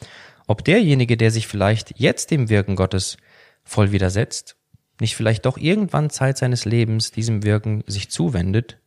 ob 0.46 0.64
derjenige, 0.64 1.16
der 1.16 1.30
sich 1.30 1.46
vielleicht 1.46 1.98
jetzt 1.98 2.30
dem 2.30 2.48
Wirken 2.48 2.76
Gottes 2.76 3.16
voll 3.64 3.92
widersetzt, 3.92 4.56
nicht 5.00 5.16
vielleicht 5.16 5.46
doch 5.46 5.58
irgendwann 5.58 6.10
Zeit 6.10 6.38
seines 6.38 6.64
Lebens 6.64 7.10
diesem 7.10 7.42
Wirken 7.42 7.82
sich 7.86 8.10
zuwendet 8.10 8.78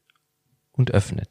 und 0.71 0.91
öffnet. 0.91 1.29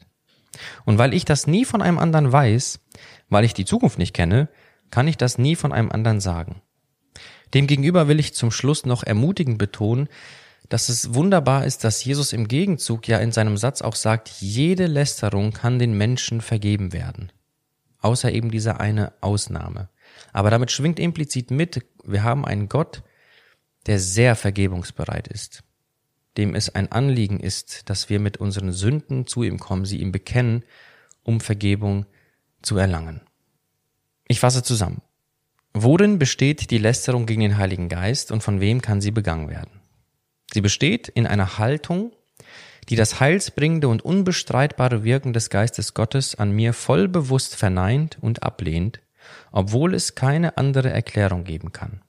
Und 0.85 0.99
weil 0.99 1.15
ich 1.15 1.25
das 1.25 1.47
nie 1.47 1.65
von 1.65 1.83
einem 1.83 1.99
anderen 1.99 2.33
weiß, 2.33 2.81
weil 3.29 3.45
ich 3.45 3.55
die 3.55 3.65
Zukunft 3.65 3.99
nicht 3.99 4.15
kenne, 4.15 4.49
kann 4.91 5.09
ich 5.09 5.17
das 5.17 5.39
nie 5.39 5.57
von 5.57 5.73
einem 5.73 5.91
anderen 5.91 6.21
sagen. 6.21 6.63
Demgegenüber 7.55 8.09
will 8.09 8.21
ich 8.21 8.35
zum 8.35 8.51
Schluss 8.51 8.87
noch 8.87 9.03
ermutigend 9.03 9.59
betonen, 9.59 10.09
dass 10.69 10.89
es 10.89 11.15
wunderbar 11.15 11.65
ist, 11.65 11.85
dass 11.85 12.05
Jesus 12.05 12.33
im 12.33 12.49
Gegenzug 12.49 13.07
ja 13.09 13.19
in 13.19 13.33
seinem 13.33 13.57
Satz 13.57 13.83
auch 13.83 13.95
sagt, 13.95 14.29
jede 14.29 14.87
Lästerung 14.87 15.53
kann 15.53 15.79
den 15.79 15.97
Menschen 15.97 16.41
vergeben 16.41 16.93
werden. 16.93 17.33
Außer 18.01 18.33
eben 18.33 18.51
dieser 18.51 18.81
eine 18.81 19.13
Ausnahme. 19.21 19.89
Aber 20.33 20.51
damit 20.51 20.71
schwingt 20.71 20.99
implizit 20.99 21.51
mit, 21.51 21.85
wir 22.05 22.23
haben 22.23 22.45
einen 22.45 22.69
Gott, 22.69 23.03
der 23.87 23.99
sehr 23.99 24.37
vergebungsbereit 24.37 25.29
ist, 25.29 25.63
dem 26.37 26.55
es 26.55 26.75
ein 26.75 26.91
Anliegen 26.91 27.41
ist, 27.41 27.89
dass 27.89 28.09
wir 28.11 28.21
mit 28.21 28.39
unseren 28.39 28.73
Sünden 28.73 29.27
zu 29.27 29.43
ihm 29.43 29.59
kommen, 29.59 29.85
sie 29.85 30.01
ihm 30.01 30.13
bekennen, 30.13 30.65
um 31.23 31.41
Vergebung 31.41 32.07
zu 32.63 32.77
erlangen. 32.77 33.21
Ich 34.29 34.41
fasse 34.41 34.63
zusammen. 34.63 35.03
Worin 35.73 36.19
besteht 36.19 36.71
die 36.71 36.79
Lästerung 36.79 37.27
gegen 37.27 37.43
den 37.43 37.59
Heiligen 37.59 37.89
Geist 37.89 38.33
und 38.33 38.43
von 38.43 38.61
wem 38.61 38.81
kann 38.81 39.01
sie 39.01 39.11
begangen 39.11 39.49
werden? 39.51 39.76
Sie 40.57 40.63
besteht 40.63 41.09
in 41.09 41.27
einer 41.27 41.59
Haltung, 41.59 42.13
die 42.89 42.97
das 42.97 43.21
heilsbringende 43.21 43.89
und 43.89 44.03
unbestreitbare 44.03 45.05
Wirken 45.05 45.35
des 45.35 45.51
Geistes 45.51 45.93
Gottes 45.93 46.35
an 46.35 46.51
mir 46.51 46.73
voll 46.73 47.09
bewusst 47.09 47.57
verneint 47.57 48.17
und 48.23 48.43
ablehnt, 48.43 49.03
obwohl 49.53 49.93
es 49.93 50.15
keine 50.15 50.57
andere 50.57 50.89
Erklärung 50.89 51.45
geben 51.45 51.73
kann. 51.73 52.01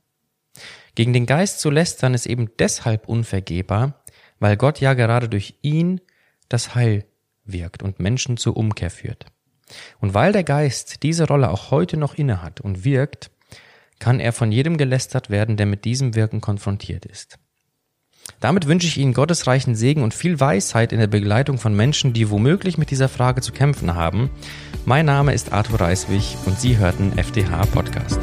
Gegen 0.96 1.12
den 1.12 1.26
Geist 1.26 1.60
zu 1.60 1.70
lästern 1.70 2.14
ist 2.14 2.26
eben 2.26 2.50
deshalb 2.58 3.10
unvergehbar, 3.10 4.02
weil 4.40 4.56
Gott 4.56 4.80
ja 4.80 4.94
gerade 4.94 5.28
durch 5.28 5.56
ihn 5.62 6.00
das 6.48 6.74
Heil 6.74 7.04
wirkt 7.44 7.84
und 7.84 8.00
Menschen 8.00 8.38
zur 8.38 8.56
Umkehr 8.56 8.92
führt. 8.92 9.26
Und 10.00 10.14
weil 10.14 10.32
der 10.32 10.46
Geist 10.46 11.04
diese 11.04 11.28
Rolle 11.28 11.50
auch 11.50 11.70
heute 11.70 11.98
noch 11.98 12.16
innehat 12.16 12.62
und 12.62 12.86
wirkt, 12.86 13.30
kann 14.00 14.22
er 14.22 14.32
von 14.32 14.54
jedem 14.54 14.78
gelästert 14.78 15.30
werden, 15.30 15.58
der 15.58 15.66
mit 15.66 15.84
diesem 15.84 16.16
Wirken 16.16 16.40
konfrontiert 16.40 17.06
ist. 17.06 17.40
Damit 18.40 18.68
wünsche 18.68 18.88
ich 18.88 18.98
Ihnen 18.98 19.14
gottesreichen 19.14 19.76
Segen 19.76 20.04
und 20.04 20.14
viel 20.14 20.40
Weisheit 20.40 20.92
in 20.92 21.00
der 21.00 21.08
Begleitung 21.08 21.58
von 21.58 21.76
Menschen, 21.76 22.14
die 22.14 22.30
womöglich 22.30 22.78
mit 22.78 22.92
dieser 22.92 23.10
Frage 23.10 23.42
zu 23.42 23.52
kämpfen 23.52 23.96
haben. 23.96 24.30
Mein 24.86 25.06
Name 25.06 25.34
ist 25.34 25.54
Arthur 25.54 25.82
Reiswig 25.82 26.38
und 26.46 26.60
Sie 26.60 26.78
hörten 26.78 27.18
FDH 27.18 27.66
Podcast. 27.68 28.20